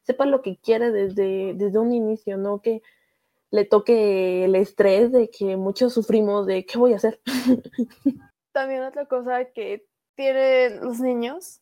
[0.03, 2.83] sepa lo que quiere desde, desde un inicio, no que
[3.51, 7.21] le toque el estrés de que muchos sufrimos de qué voy a hacer.
[8.53, 11.61] También otra cosa que tienen los niños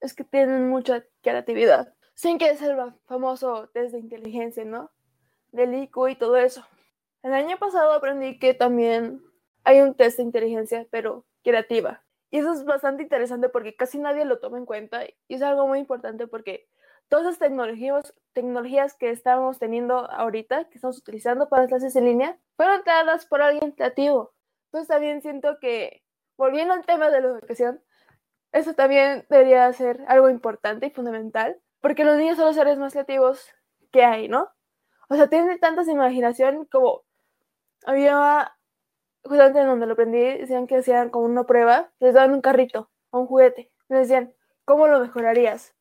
[0.00, 1.94] es que tienen mucha creatividad.
[2.14, 4.90] Sin que ser famoso desde inteligencia, ¿no?
[5.52, 6.64] Del IQ y todo eso.
[7.22, 9.20] El año pasado aprendí que también
[9.66, 12.04] hay un test de inteligencia, pero creativa.
[12.30, 15.66] Y eso es bastante interesante porque casi nadie lo toma en cuenta y es algo
[15.66, 16.68] muy importante porque
[17.08, 22.04] todas las tecnologías, tecnologías que estamos teniendo ahorita, que estamos utilizando para las clases en
[22.04, 24.32] línea, fueron creadas por alguien creativo.
[24.66, 26.04] Entonces también siento que,
[26.36, 27.82] volviendo al tema de la educación,
[28.52, 32.92] eso también debería ser algo importante y fundamental, porque los niños son los seres más
[32.92, 33.50] creativos
[33.90, 34.48] que hay, ¿no?
[35.08, 37.02] O sea, tienen tantas imaginación como
[37.84, 38.55] había
[39.28, 42.90] justamente en donde lo aprendí, decían que hacían como una prueba, les daban un carrito
[43.12, 44.34] un juguete, les decían,
[44.66, 45.76] ¿cómo lo mejorarías?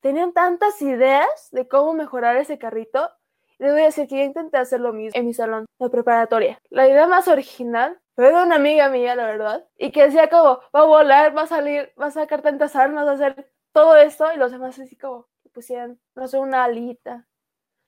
[0.00, 3.10] tenían tantas ideas de cómo mejorar ese carrito.
[3.58, 6.60] Les voy a decir que yo intenté hacer lo mismo en mi salón de preparatoria.
[6.70, 10.60] La idea más original fue de una amiga mía, la verdad, y que decía como,
[10.74, 13.96] va a volar, va a salir, va a sacar tantas armas, va a hacer todo
[13.96, 17.26] esto, y los demás así como, pusieran, no sé, una alita,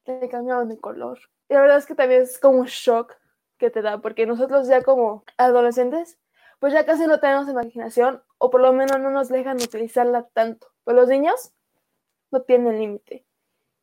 [0.06, 1.18] le cambiaban de color.
[1.48, 3.16] Y la verdad es que también es como un shock
[3.60, 6.18] que te da, porque nosotros ya como adolescentes,
[6.58, 10.66] pues ya casi no tenemos imaginación, o por lo menos no nos dejan utilizarla tanto.
[10.82, 11.52] Pues los niños
[12.32, 13.24] no tienen límite.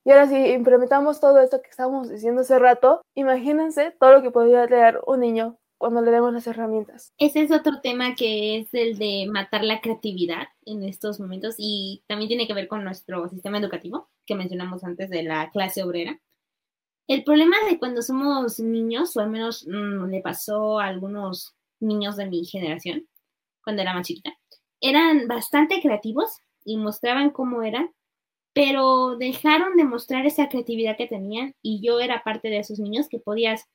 [0.04, 4.32] Y ahora si implementamos todo esto que estábamos diciendo hace rato, imagínense todo lo que
[4.32, 7.14] podría leer un niño cuando le demos las herramientas.
[7.18, 12.04] Ese es otro tema que es el de matar la creatividad en estos momentos y
[12.08, 16.20] también tiene que ver con nuestro sistema educativo que mencionamos antes de la clase obrera.
[17.08, 22.18] El problema de cuando somos niños, o al menos mm, le pasó a algunos niños
[22.18, 23.08] de mi generación,
[23.64, 24.34] cuando era más chiquita,
[24.82, 27.92] eran bastante creativos y mostraban cómo eran,
[28.54, 33.08] pero dejaron de mostrar esa creatividad que tenían y yo era parte de esos niños
[33.08, 33.66] que podías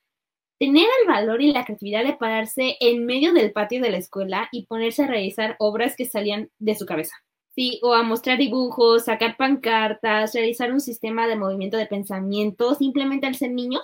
[0.58, 4.48] tener el valor y la creatividad de pararse en medio del patio de la escuela
[4.52, 7.16] y ponerse a realizar obras que salían de su cabeza.
[7.54, 13.26] Sí, o a mostrar dibujos, sacar pancartas, realizar un sistema de movimiento de pensamiento, simplemente
[13.26, 13.82] al ser niños,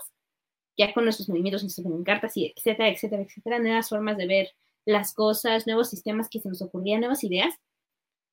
[0.76, 4.48] ya con nuestros movimientos, nuestras pancartas, y etcétera, etcétera, etcétera, nuevas formas de ver
[4.86, 7.54] las cosas, nuevos sistemas que se nos ocurrían, nuevas ideas,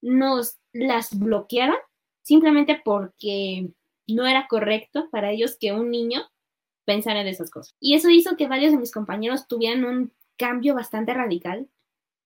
[0.02, 1.78] nos las bloquearon
[2.22, 3.70] simplemente porque
[4.08, 6.22] no era correcto para ellos que un niño
[6.86, 7.76] pensar en esas cosas.
[7.80, 11.68] Y eso hizo que varios de mis compañeros tuvieran un cambio bastante radical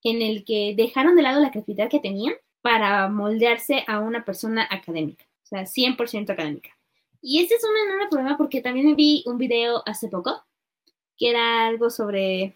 [0.03, 4.67] en el que dejaron de lado la creatividad que tenían para moldearse a una persona
[4.69, 6.69] académica, o sea, 100% académica.
[7.21, 10.43] Y ese es un enorme problema porque también vi un video hace poco
[11.17, 12.55] que era algo sobre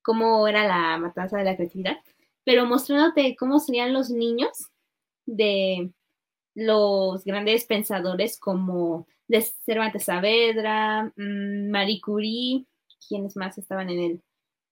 [0.00, 1.96] cómo era la matanza de la creatividad,
[2.44, 4.70] pero mostrándote cómo serían los niños
[5.26, 5.90] de
[6.54, 12.66] los grandes pensadores como de Cervantes Saavedra, mm, Marie Curie,
[13.08, 14.22] quienes más estaban en el,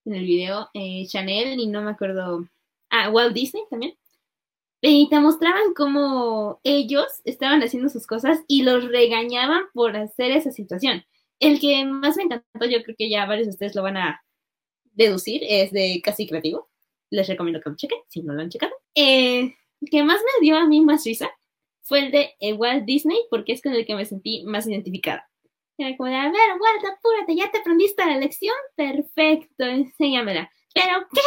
[0.04, 2.46] en el video, eh, Chanel y no me acuerdo,
[2.90, 3.94] ah, Walt Disney también.
[4.84, 10.50] Y te mostraban cómo ellos estaban haciendo sus cosas y los regañaban por hacer esa
[10.50, 11.04] situación.
[11.38, 14.24] El que más me encantó, yo creo que ya varios de ustedes lo van a
[14.92, 16.68] deducir, es de Casi Creativo.
[17.10, 18.72] Les recomiendo que lo chequen, si no lo han checado.
[18.96, 21.30] Eh, el que más me dio a mí más risa
[21.82, 25.28] fue el de eh, Walt Disney, porque es con el que me sentí más identificada.
[25.78, 28.54] Era como de, a ver, Walt, apúrate, ¿ya te aprendiste la lección?
[28.74, 30.50] Perfecto, enséñamela.
[30.74, 31.20] ¿Pero qué?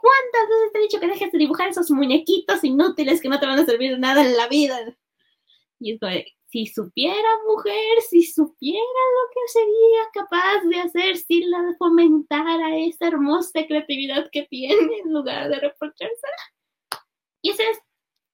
[0.00, 3.46] ¿Cuántas veces te he dicho que dejes de dibujar esos muñequitos inútiles que no te
[3.46, 4.78] van a servir nada en la vida?
[5.80, 6.12] Y es como
[6.52, 13.08] si supiera, mujer, si supiera lo que sería capaz de hacer si la fomentara esa
[13.08, 16.36] hermosa creatividad que tiene en lugar de reprochársela.
[17.40, 17.78] Y ese es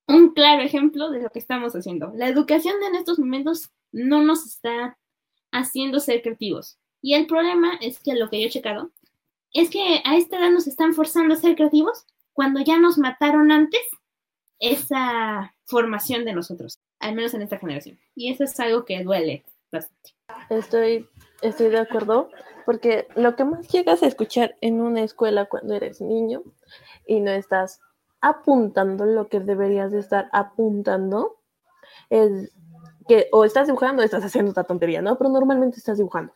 [0.08, 2.10] un claro ejemplo de lo que estamos haciendo.
[2.16, 4.98] La educación en estos momentos no nos está
[5.52, 6.76] haciendo ser creativos.
[7.00, 8.90] Y el problema es que lo que yo he checado
[9.52, 12.04] es que a esta edad nos están forzando a ser creativos
[12.38, 13.80] cuando ya nos mataron antes
[14.60, 17.98] esa formación de nosotros, al menos en esta generación.
[18.14, 20.14] Y eso es algo que duele bastante.
[20.48, 21.08] Estoy,
[21.42, 22.30] estoy de acuerdo,
[22.64, 26.44] porque lo que más llegas a escuchar en una escuela cuando eres niño
[27.08, 27.80] y no estás
[28.20, 31.40] apuntando lo que deberías de estar apuntando
[32.08, 32.52] es
[33.08, 35.18] que o estás dibujando o estás haciendo otra tontería, ¿no?
[35.18, 36.32] Pero normalmente estás dibujando.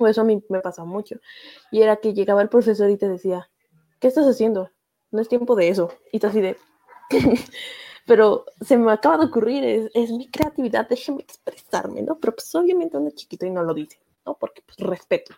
[0.00, 1.20] O eso a mí me pasa mucho.
[1.70, 3.48] Y era que llegaba el profesor y te decía,
[4.00, 4.72] ¿qué estás haciendo?
[5.12, 5.92] No es tiempo de eso.
[6.10, 6.56] Y tú así de...
[8.06, 12.18] Pero se me acaba de ocurrir, es, es, mi creatividad, déjeme expresarme, ¿no?
[12.18, 14.36] Pero pues obviamente uno es chiquito y no lo dice, ¿no?
[14.36, 15.34] Porque pues respeto.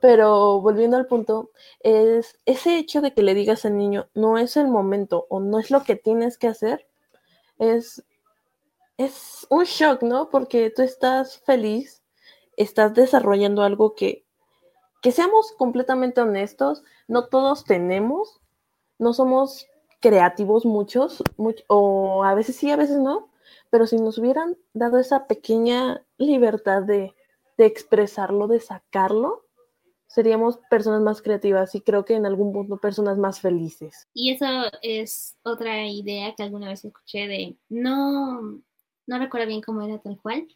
[0.00, 4.56] Pero volviendo al punto, es ese hecho de que le digas al niño no es
[4.56, 6.86] el momento o no es lo que tienes que hacer,
[7.58, 8.04] es,
[8.98, 10.30] es un shock, ¿no?
[10.30, 12.02] Porque tú estás feliz,
[12.56, 14.26] estás desarrollando algo que,
[15.02, 18.41] que seamos completamente honestos, no todos tenemos,
[19.02, 19.66] no somos
[20.00, 21.22] creativos muchos,
[21.68, 23.30] o a veces sí, a veces no,
[23.70, 27.14] pero si nos hubieran dado esa pequeña libertad de,
[27.58, 29.44] de expresarlo, de sacarlo,
[30.06, 34.08] seríamos personas más creativas y creo que en algún punto personas más felices.
[34.12, 34.46] Y eso
[34.82, 38.42] es otra idea que alguna vez escuché de, no,
[39.06, 40.46] no recuerdo bien cómo era tal cual,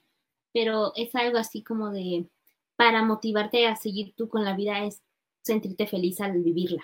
[0.52, 2.28] pero es algo así como de,
[2.76, 5.02] para motivarte a seguir tú con la vida es
[5.42, 6.82] sentirte feliz al vivirla.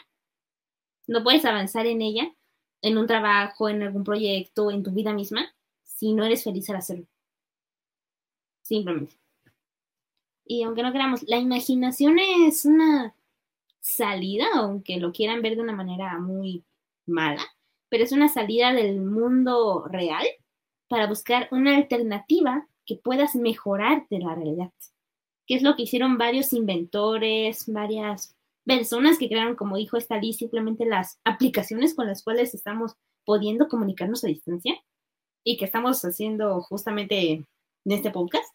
[1.06, 2.34] No puedes avanzar en ella,
[2.82, 6.76] en un trabajo, en algún proyecto, en tu vida misma, si no eres feliz al
[6.76, 7.06] hacerlo.
[8.62, 9.22] Simplemente
[10.52, 13.14] y aunque no queramos, la imaginación es una
[13.80, 16.64] salida, aunque lo quieran ver de una manera muy
[17.06, 17.42] mala,
[17.88, 20.26] pero es una salida del mundo real
[20.88, 24.72] para buscar una alternativa que puedas mejorar de la realidad.
[25.46, 30.36] Que es lo que hicieron varios inventores, varias personas que crearon, como dijo esta Liz,
[30.36, 34.74] simplemente las aplicaciones con las cuales estamos pudiendo comunicarnos a distancia
[35.44, 37.46] y que estamos haciendo justamente en
[37.84, 38.54] este podcast,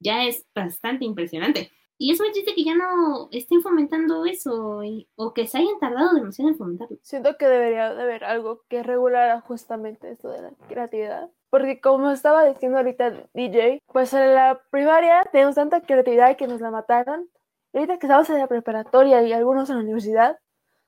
[0.00, 1.70] ya es bastante impresionante.
[2.02, 4.80] Y es muy triste que ya no estén fomentando eso
[5.16, 6.96] o que se hayan tardado demasiado en fomentarlo.
[7.02, 11.28] Siento que debería de haber algo que regulara justamente esto de la creatividad.
[11.50, 16.62] Porque como estaba diciendo ahorita DJ, pues en la primaria tenemos tanta creatividad que nos
[16.62, 17.28] la mataron.
[17.72, 20.38] Ahorita que estamos en la preparatoria y algunos en la universidad,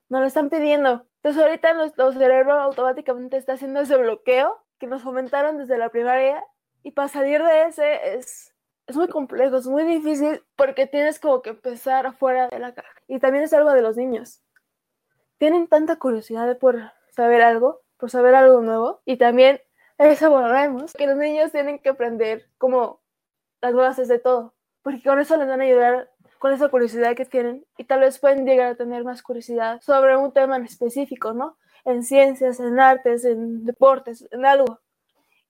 [0.09, 1.05] nos lo están pidiendo.
[1.17, 6.43] Entonces ahorita nuestro cerebro automáticamente está haciendo ese bloqueo que nos fomentaron desde la primaria
[6.83, 8.53] y para salir de ese es
[8.87, 12.93] es muy complejo, es muy difícil porque tienes como que empezar afuera de la caja.
[13.07, 14.41] Y también es algo de los niños.
[15.37, 19.01] Tienen tanta curiosidad por saber algo, por saber algo nuevo.
[19.05, 19.61] Y también
[19.97, 23.01] eso volvemos, que los niños tienen que aprender como
[23.61, 24.53] las bases de todo.
[24.81, 26.11] Porque con eso les van a ayudar
[26.43, 27.65] con esa curiosidad que tienen.
[27.77, 31.57] Y tal vez pueden llegar a tener más curiosidad sobre un tema en específico, ¿no?
[31.85, 34.81] En ciencias, en artes, en deportes, en algo.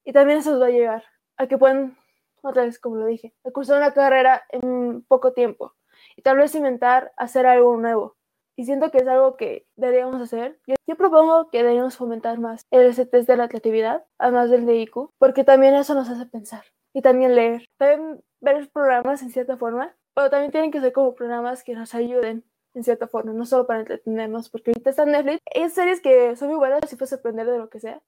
[0.04, 1.04] Y también eso les va a llegar
[1.38, 1.98] a que puedan
[2.44, 5.74] otra vez como lo dije, cursar una carrera en poco tiempo
[6.16, 8.16] y tal vez inventar hacer algo nuevo.
[8.56, 10.60] Y siento que es algo que deberíamos hacer.
[10.68, 15.10] Yo, propongo que deberíamos fomentar más el test de la creatividad, además del de IQ,
[15.18, 16.64] porque también eso nos hace pensar.
[16.94, 17.66] Y también leer.
[17.78, 21.94] También ver programas en cierta forma, pero también tienen que ser como programas que nos
[21.96, 22.44] ayuden
[22.74, 25.40] en cierta forma, no solo para entretenernos, porque ahorita está Netflix.
[25.54, 28.02] Hay series que son muy buenas si puedes aprender de lo que sea.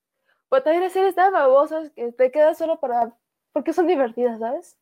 [0.49, 3.16] Pero también hay series tan babosas que te quedas solo para
[3.51, 4.78] porque son divertidas, ¿sabes?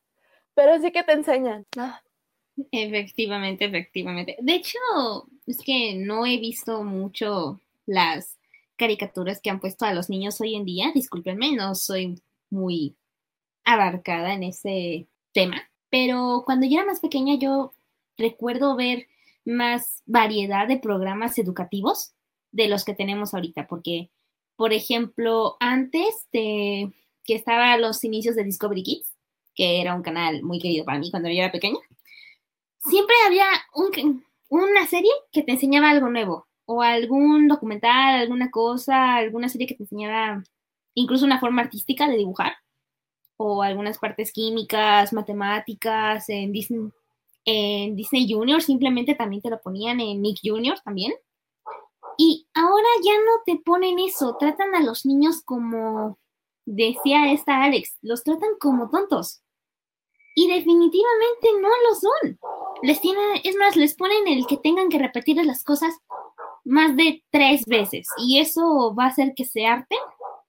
[0.56, 1.66] Pero sí que te enseñan.
[2.72, 4.38] Efectivamente, efectivamente.
[4.40, 4.80] De hecho,
[5.46, 8.38] es que no he visto mucho las
[8.76, 10.92] caricaturas que han puesto a los niños hoy en día.
[10.94, 12.96] Discúlpenme, no soy muy
[13.64, 15.70] abarcada en ese tema.
[15.94, 17.72] Pero cuando yo era más pequeña, yo
[18.18, 19.06] recuerdo ver
[19.46, 22.16] más variedad de programas educativos
[22.52, 24.10] de los que tenemos ahorita, porque,
[24.56, 26.92] por ejemplo, antes de
[27.24, 29.16] que estaba a los inicios de Discovery Kids,
[29.54, 31.78] que era un canal muy querido para mí cuando yo era pequeña,
[32.80, 33.46] siempre había
[34.50, 39.76] una serie que te enseñaba algo nuevo, o algún documental, alguna cosa, alguna serie que
[39.76, 40.44] te enseñaba
[40.96, 42.54] incluso una forma artística de dibujar,
[43.38, 46.90] o algunas partes químicas, matemáticas, en Disney,
[47.46, 51.14] en Disney Junior simplemente también te lo ponían en Nick Junior también.
[52.18, 56.18] Y ahora ya no te ponen eso, tratan a los niños como
[56.66, 59.42] decía esta Alex, los tratan como tontos.
[60.36, 62.40] Y definitivamente no lo son.
[62.82, 65.96] Les tienen, es más, les ponen el que tengan que repetir las cosas
[66.64, 68.08] más de tres veces.
[68.18, 70.00] Y eso va a hacer que se harten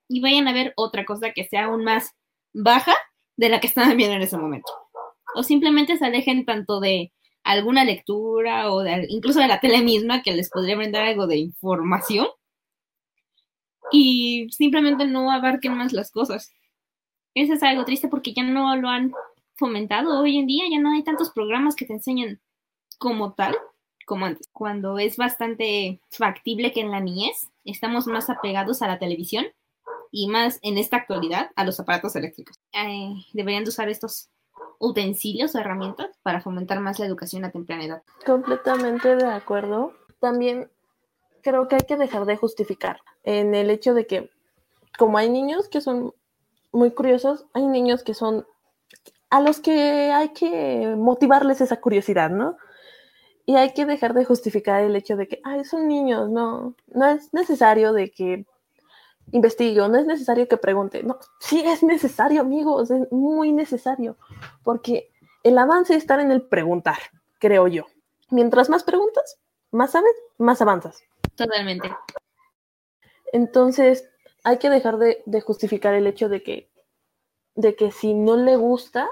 [0.09, 2.15] y vayan a ver otra cosa que sea aún más
[2.55, 2.95] baja
[3.37, 4.73] de la que están viendo en ese momento.
[5.35, 10.33] O simplemente se alejen tanto de alguna lectura o incluso de la tele misma que
[10.33, 12.27] les podría brindar algo de información
[13.93, 16.51] y simplemente no abarquen más las cosas.
[17.35, 19.13] Eso es algo triste porque ya no lo han
[19.57, 22.41] fomentado hoy en día, ya no hay tantos programas que te enseñan
[22.99, 23.55] como tal,
[24.07, 28.99] como antes, cuando es bastante factible que en la niñez estamos más apegados a la
[28.99, 29.47] televisión
[30.17, 32.57] y más en esta actualidad a los aparatos eléctricos.
[32.73, 34.31] Eh, deberían de usar estos
[34.79, 38.03] utensilios o herramientas para fomentar más la educación a temprana edad.
[38.25, 39.93] Completamente de acuerdo.
[40.21, 40.71] También
[41.43, 44.31] creo que hay que dejar de justificar en el hecho de que
[44.97, 46.15] como hay niños que son
[46.71, 48.47] muy curiosos, hay niños que son
[49.31, 52.57] a los que hay que motivarles esa curiosidad, ¿no?
[53.47, 57.07] Y hay que dejar de justificar el hecho de que, ay, son niños, no, no
[57.09, 58.47] es necesario de que
[59.33, 64.17] investigue, no es necesario que pregunte, no, sí es necesario, amigos, es muy necesario,
[64.63, 65.11] porque
[65.43, 66.99] el avance está en el preguntar,
[67.39, 67.87] creo yo.
[68.31, 69.39] Mientras más preguntas,
[69.71, 71.03] más sabes, más avanzas.
[71.35, 71.95] Totalmente.
[73.33, 74.09] Entonces,
[74.45, 76.71] hay que dejar de, justificar el hecho de que,
[77.55, 79.11] de que si no le gusta,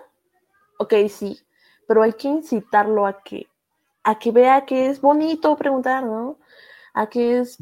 [0.78, 1.40] ok, sí,
[1.88, 3.48] pero hay que incitarlo a que,
[4.04, 6.38] a que vea que es bonito preguntar, ¿no?
[6.94, 7.58] A que es,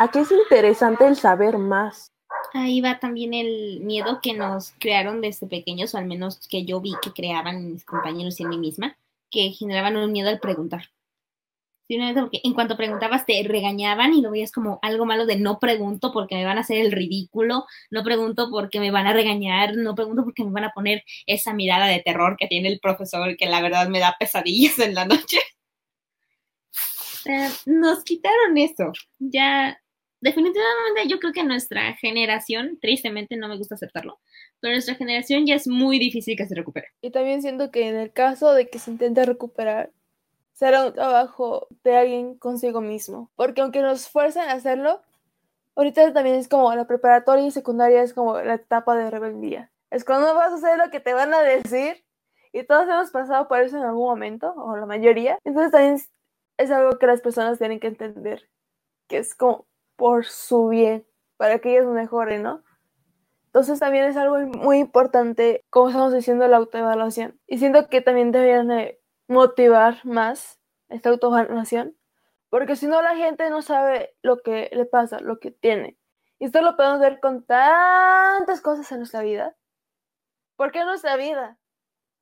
[0.00, 2.12] a que es interesante el saber más.
[2.54, 6.80] Ahí va también el miedo que nos crearon desde pequeños, o al menos que yo
[6.80, 8.96] vi que creaban mis compañeros y en mí misma,
[9.30, 10.90] que generaban un miedo al preguntar
[12.14, 16.12] porque en cuanto preguntabas te regañaban y lo veías como algo malo de no pregunto
[16.12, 19.94] porque me van a hacer el ridículo, no pregunto porque me van a regañar, no
[19.94, 23.46] pregunto porque me van a poner esa mirada de terror que tiene el profesor que
[23.46, 25.38] la verdad me da pesadillas en la noche.
[27.26, 28.92] Eh, nos quitaron eso.
[29.18, 29.78] Ya
[30.20, 34.20] definitivamente yo creo que nuestra generación, tristemente no me gusta aceptarlo,
[34.60, 36.88] pero nuestra generación ya es muy difícil que se recupere.
[37.00, 39.90] Y también siento que en el caso de que se intente recuperar,
[40.52, 43.30] será un trabajo de alguien consigo mismo.
[43.34, 45.00] Porque aunque nos fuercen a hacerlo,
[45.74, 49.70] ahorita también es como la preparatoria y secundaria es como la etapa de rebeldía.
[49.90, 52.04] Es cuando vas a hacer lo que te van a decir
[52.52, 55.38] y todos hemos pasado por eso en algún momento, o la mayoría.
[55.44, 56.00] Entonces también
[56.58, 58.48] es, algo que las personas tienen que entender,
[59.08, 59.66] que es como
[60.00, 61.06] por su bien,
[61.36, 62.64] para que ellos mejoren, ¿no?
[63.44, 67.38] Entonces también es algo muy importante, como estamos diciendo, la autoevaluación.
[67.46, 68.98] Y siento que también deberían de
[69.28, 70.58] motivar más
[70.88, 71.98] esta autoevaluación,
[72.48, 75.98] porque si no la gente no sabe lo que le pasa, lo que tiene.
[76.38, 79.54] Y esto lo podemos ver con tantas cosas en nuestra vida.
[80.56, 81.58] ¿Por qué nuestra vida?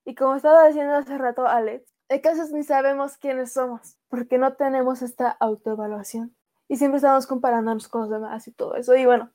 [0.05, 4.55] Y como estaba diciendo hace rato Alex, hay casos ni sabemos quiénes somos, porque no
[4.55, 6.38] tenemos esta autoevaluación.
[6.69, 8.95] Y siempre estamos comparándonos con los demás y todo eso.
[8.95, 9.33] Y bueno,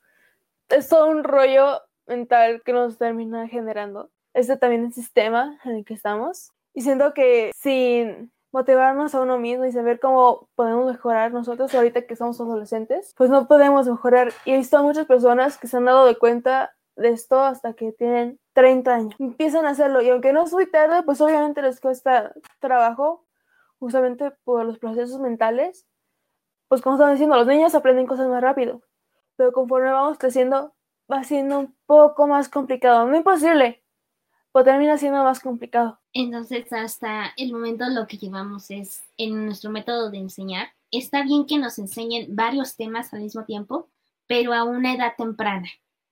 [0.70, 4.12] es todo un rollo mental que nos termina generando.
[4.34, 6.52] Este también el sistema en el que estamos.
[6.74, 12.04] Y siento que sin motivarnos a uno mismo y saber cómo podemos mejorar nosotros ahorita
[12.04, 14.32] que somos adolescentes, pues no podemos mejorar.
[14.46, 17.74] Y he visto a muchas personas que se han dado de cuenta de esto hasta
[17.74, 19.16] que tienen 30 años.
[19.20, 23.26] Empiezan a hacerlo y aunque no es muy tarde, pues obviamente les cuesta trabajo
[23.80, 25.88] justamente por los procesos mentales.
[26.74, 28.82] Pues como estaba diciendo, los niños aprenden cosas más rápido
[29.36, 30.74] pero conforme vamos creciendo
[31.12, 33.84] va siendo un poco más complicado, no imposible,
[34.52, 36.00] pero termina siendo más complicado.
[36.14, 41.46] Entonces, hasta el momento lo que llevamos es, en nuestro método de enseñar, está bien
[41.46, 43.90] que nos enseñen varios temas al mismo tiempo,
[44.26, 45.68] pero a una edad temprana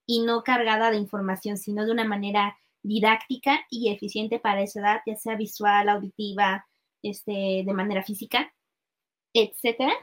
[0.06, 5.02] y no cargada de información, sino de una manera didáctica y eficiente para esa edad,
[5.08, 6.68] ya sea visual, auditiva,
[7.02, 8.54] este, de manera física,
[9.34, 9.94] etcétera,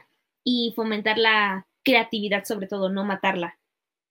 [0.51, 3.59] y fomentar la creatividad sobre todo, no matarla,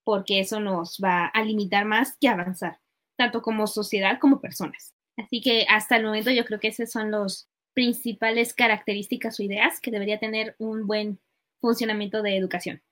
[0.05, 2.79] porque eso nos va a limitar más que avanzar,
[3.17, 4.95] tanto como sociedad como personas.
[5.17, 9.81] Así que hasta el momento yo creo que esas son las principales características o ideas
[9.81, 11.19] que debería tener un buen
[11.61, 12.83] funcionamiento de educación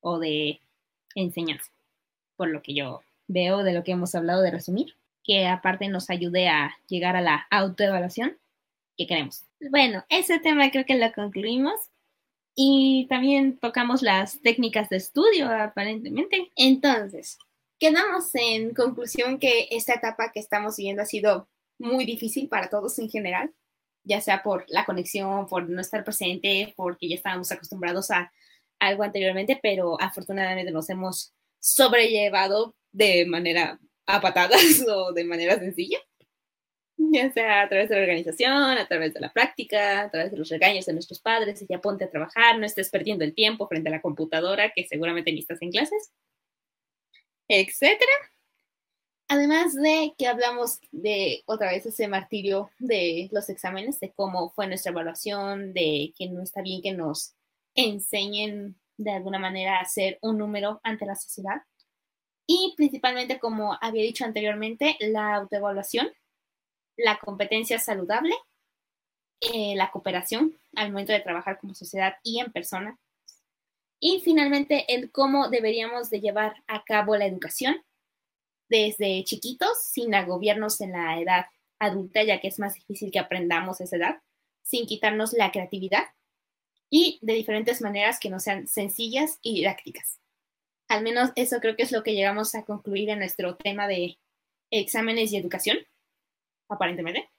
[0.00, 0.60] o de
[1.14, 1.70] enseñanza,
[2.34, 6.10] por lo que yo veo de lo que hemos hablado de resumir, que aparte nos
[6.10, 8.36] ayude a llegar a la autoevaluación
[8.96, 9.44] que queremos.
[9.70, 11.90] Bueno, ese tema creo que lo concluimos.
[12.58, 16.50] Y también tocamos las técnicas de estudio, aparentemente.
[16.56, 17.38] Entonces,
[17.78, 22.98] quedamos en conclusión que esta etapa que estamos viviendo ha sido muy difícil para todos
[22.98, 23.52] en general,
[24.04, 28.32] ya sea por la conexión, por no estar presente, porque ya estábamos acostumbrados a
[28.78, 35.98] algo anteriormente, pero afortunadamente nos hemos sobrellevado de manera a patadas o de manera sencilla
[37.12, 40.38] ya sea a través de la organización, a través de la práctica, a través de
[40.38, 43.68] los regaños de nuestros padres, y ya ponte a trabajar, no estés perdiendo el tiempo
[43.68, 46.12] frente a la computadora, que seguramente ni estás en clases,
[47.48, 48.12] etcétera.
[49.28, 54.68] Además de que hablamos de otra vez ese martirio de los exámenes, de cómo fue
[54.68, 57.34] nuestra evaluación, de que no está bien que nos
[57.74, 61.62] enseñen de alguna manera a hacer un número ante la sociedad.
[62.46, 66.08] Y principalmente, como había dicho anteriormente, la autoevaluación
[66.96, 68.34] la competencia saludable,
[69.40, 72.98] eh, la cooperación al momento de trabajar como sociedad y en persona.
[74.00, 77.82] Y finalmente, el cómo deberíamos de llevar a cabo la educación
[78.68, 81.46] desde chiquitos, sin agobiarnos en la edad
[81.78, 84.22] adulta, ya que es más difícil que aprendamos esa edad,
[84.62, 86.04] sin quitarnos la creatividad
[86.90, 90.20] y de diferentes maneras que no sean sencillas y didácticas.
[90.88, 94.18] Al menos eso creo que es lo que llegamos a concluir en nuestro tema de
[94.70, 95.78] exámenes y educación
[96.68, 97.30] aparentemente.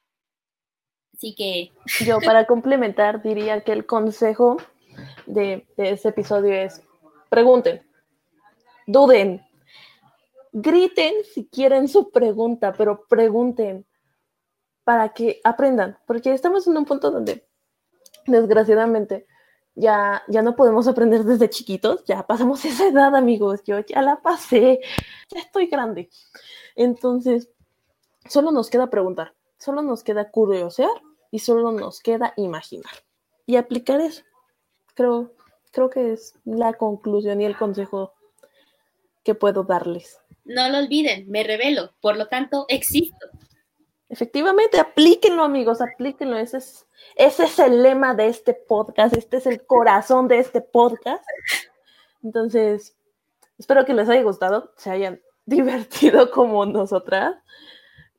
[1.13, 1.71] Así que...
[2.05, 4.57] Yo para complementar diría que el consejo
[5.25, 6.81] de, de ese episodio es,
[7.29, 7.81] pregunten,
[8.85, 9.45] duden,
[10.51, 13.85] griten si quieren su pregunta, pero pregunten
[14.83, 17.45] para que aprendan, porque estamos en un punto donde,
[18.25, 19.27] desgraciadamente,
[19.75, 24.21] ya, ya no podemos aprender desde chiquitos, ya pasamos esa edad, amigos, yo ya la
[24.21, 24.79] pasé,
[25.29, 26.09] ya estoy grande.
[26.75, 27.49] Entonces,
[28.29, 30.89] Solo nos queda preguntar, solo nos queda curiosear
[31.31, 32.91] y solo nos queda imaginar.
[33.45, 34.23] Y aplicar eso.
[34.93, 35.31] Creo,
[35.71, 38.13] creo que es la conclusión y el consejo
[39.23, 40.19] que puedo darles.
[40.45, 43.27] No lo olviden, me revelo, por lo tanto existo.
[44.09, 46.37] Efectivamente, aplíquenlo, amigos, aplíquenlo.
[46.37, 50.61] Ese es, ese es el lema de este podcast, este es el corazón de este
[50.61, 51.23] podcast.
[52.23, 52.95] Entonces,
[53.57, 57.35] espero que les haya gustado, se hayan divertido como nosotras.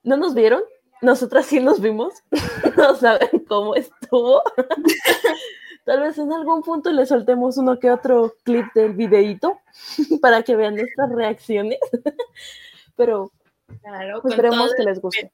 [0.03, 0.62] ¿No nos vieron?
[1.01, 2.15] Nosotras sí nos vimos.
[2.77, 4.43] no saben cómo estuvo.
[5.85, 9.61] Tal vez en algún punto le soltemos uno que otro clip del videíto
[10.20, 11.79] para que vean nuestras reacciones.
[12.97, 13.33] Pero
[13.83, 15.33] Claro, esperemos que les guste.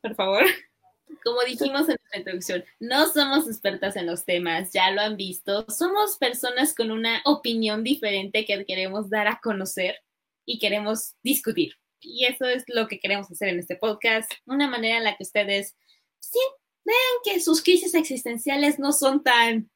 [0.00, 0.44] por favor.
[1.22, 5.64] Como dijimos en nuestra introducción, no somos expertas en los temas, ya lo han visto.
[5.68, 9.96] Somos personas con una opinión diferente que queremos dar a conocer
[10.44, 11.74] y queremos discutir.
[12.04, 15.22] Y eso es lo que queremos hacer en este podcast, una manera en la que
[15.22, 15.74] ustedes
[16.84, 19.70] vean que sus crisis existenciales no son tan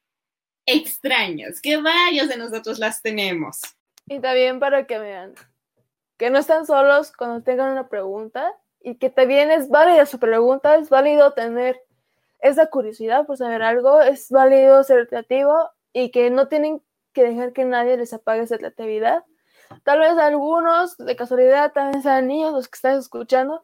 [0.67, 3.61] extrañas, que varios de nosotros las tenemos.
[4.07, 5.35] Y también para que vean
[6.19, 10.77] que no están solos cuando tengan una pregunta y que también es válida su pregunta,
[10.77, 11.81] es válido tener
[12.41, 16.83] esa curiosidad por saber algo, es válido ser creativo y que no tienen
[17.13, 19.25] que dejar que nadie les apague esa creatividad.
[19.85, 23.63] Tal vez algunos, de casualidad, también sean niños los que están escuchando,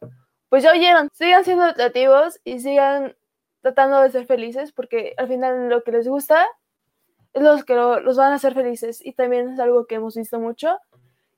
[0.48, 3.16] pues ya oyeron, sigan siendo creativos y sigan
[3.62, 6.46] tratando de ser felices porque al final lo que les gusta
[7.32, 10.14] es lo que lo- los van a hacer felices y también es algo que hemos
[10.14, 10.78] visto mucho,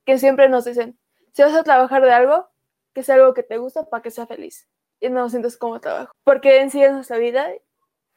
[0.05, 0.99] que siempre nos dicen,
[1.33, 2.49] si vas a trabajar de algo,
[2.93, 4.69] que sea algo que te gusta para que sea feliz
[5.01, 7.49] y no lo sientas como trabajo, porque en sí es nuestra vida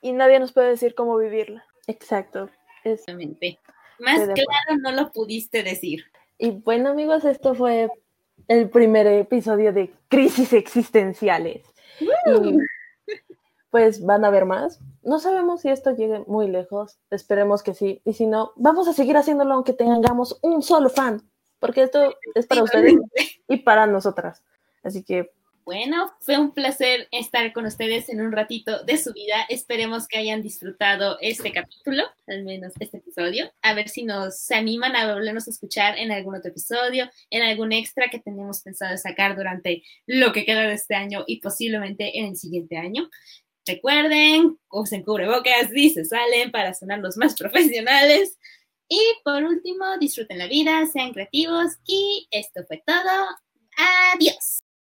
[0.01, 1.65] y nadie nos puede decir cómo vivirla.
[1.87, 2.49] Exacto.
[2.83, 3.59] Exactamente.
[3.99, 6.05] Más claro no lo pudiste decir.
[6.39, 7.91] Y bueno, amigos, esto fue
[8.47, 11.63] el primer episodio de Crisis Existenciales.
[11.99, 12.57] Y
[13.69, 14.79] pues van a ver más.
[15.03, 16.97] No sabemos si esto llegue muy lejos.
[17.11, 18.01] Esperemos que sí.
[18.05, 21.21] Y si no, vamos a seguir haciéndolo aunque tengamos un solo fan.
[21.59, 22.95] Porque esto es para ustedes
[23.49, 24.41] y para nosotras.
[24.81, 25.31] Así que
[25.69, 29.45] Bueno, fue un placer estar con ustedes en un ratito de su vida.
[29.49, 33.51] Esperemos que hayan disfrutado este capítulo, al menos este episodio.
[33.61, 37.71] A ver si nos animan a volvernos a escuchar en algún otro episodio, en algún
[37.71, 42.25] extra que tenemos pensado sacar durante lo que queda de este año y posiblemente en
[42.25, 43.07] el siguiente año.
[43.63, 48.39] Recuerden, usen cubrebocas y se salen para sonar los más profesionales.
[48.87, 53.27] Y por último, disfruten la vida, sean creativos y esto fue todo.
[54.15, 54.63] Adiós.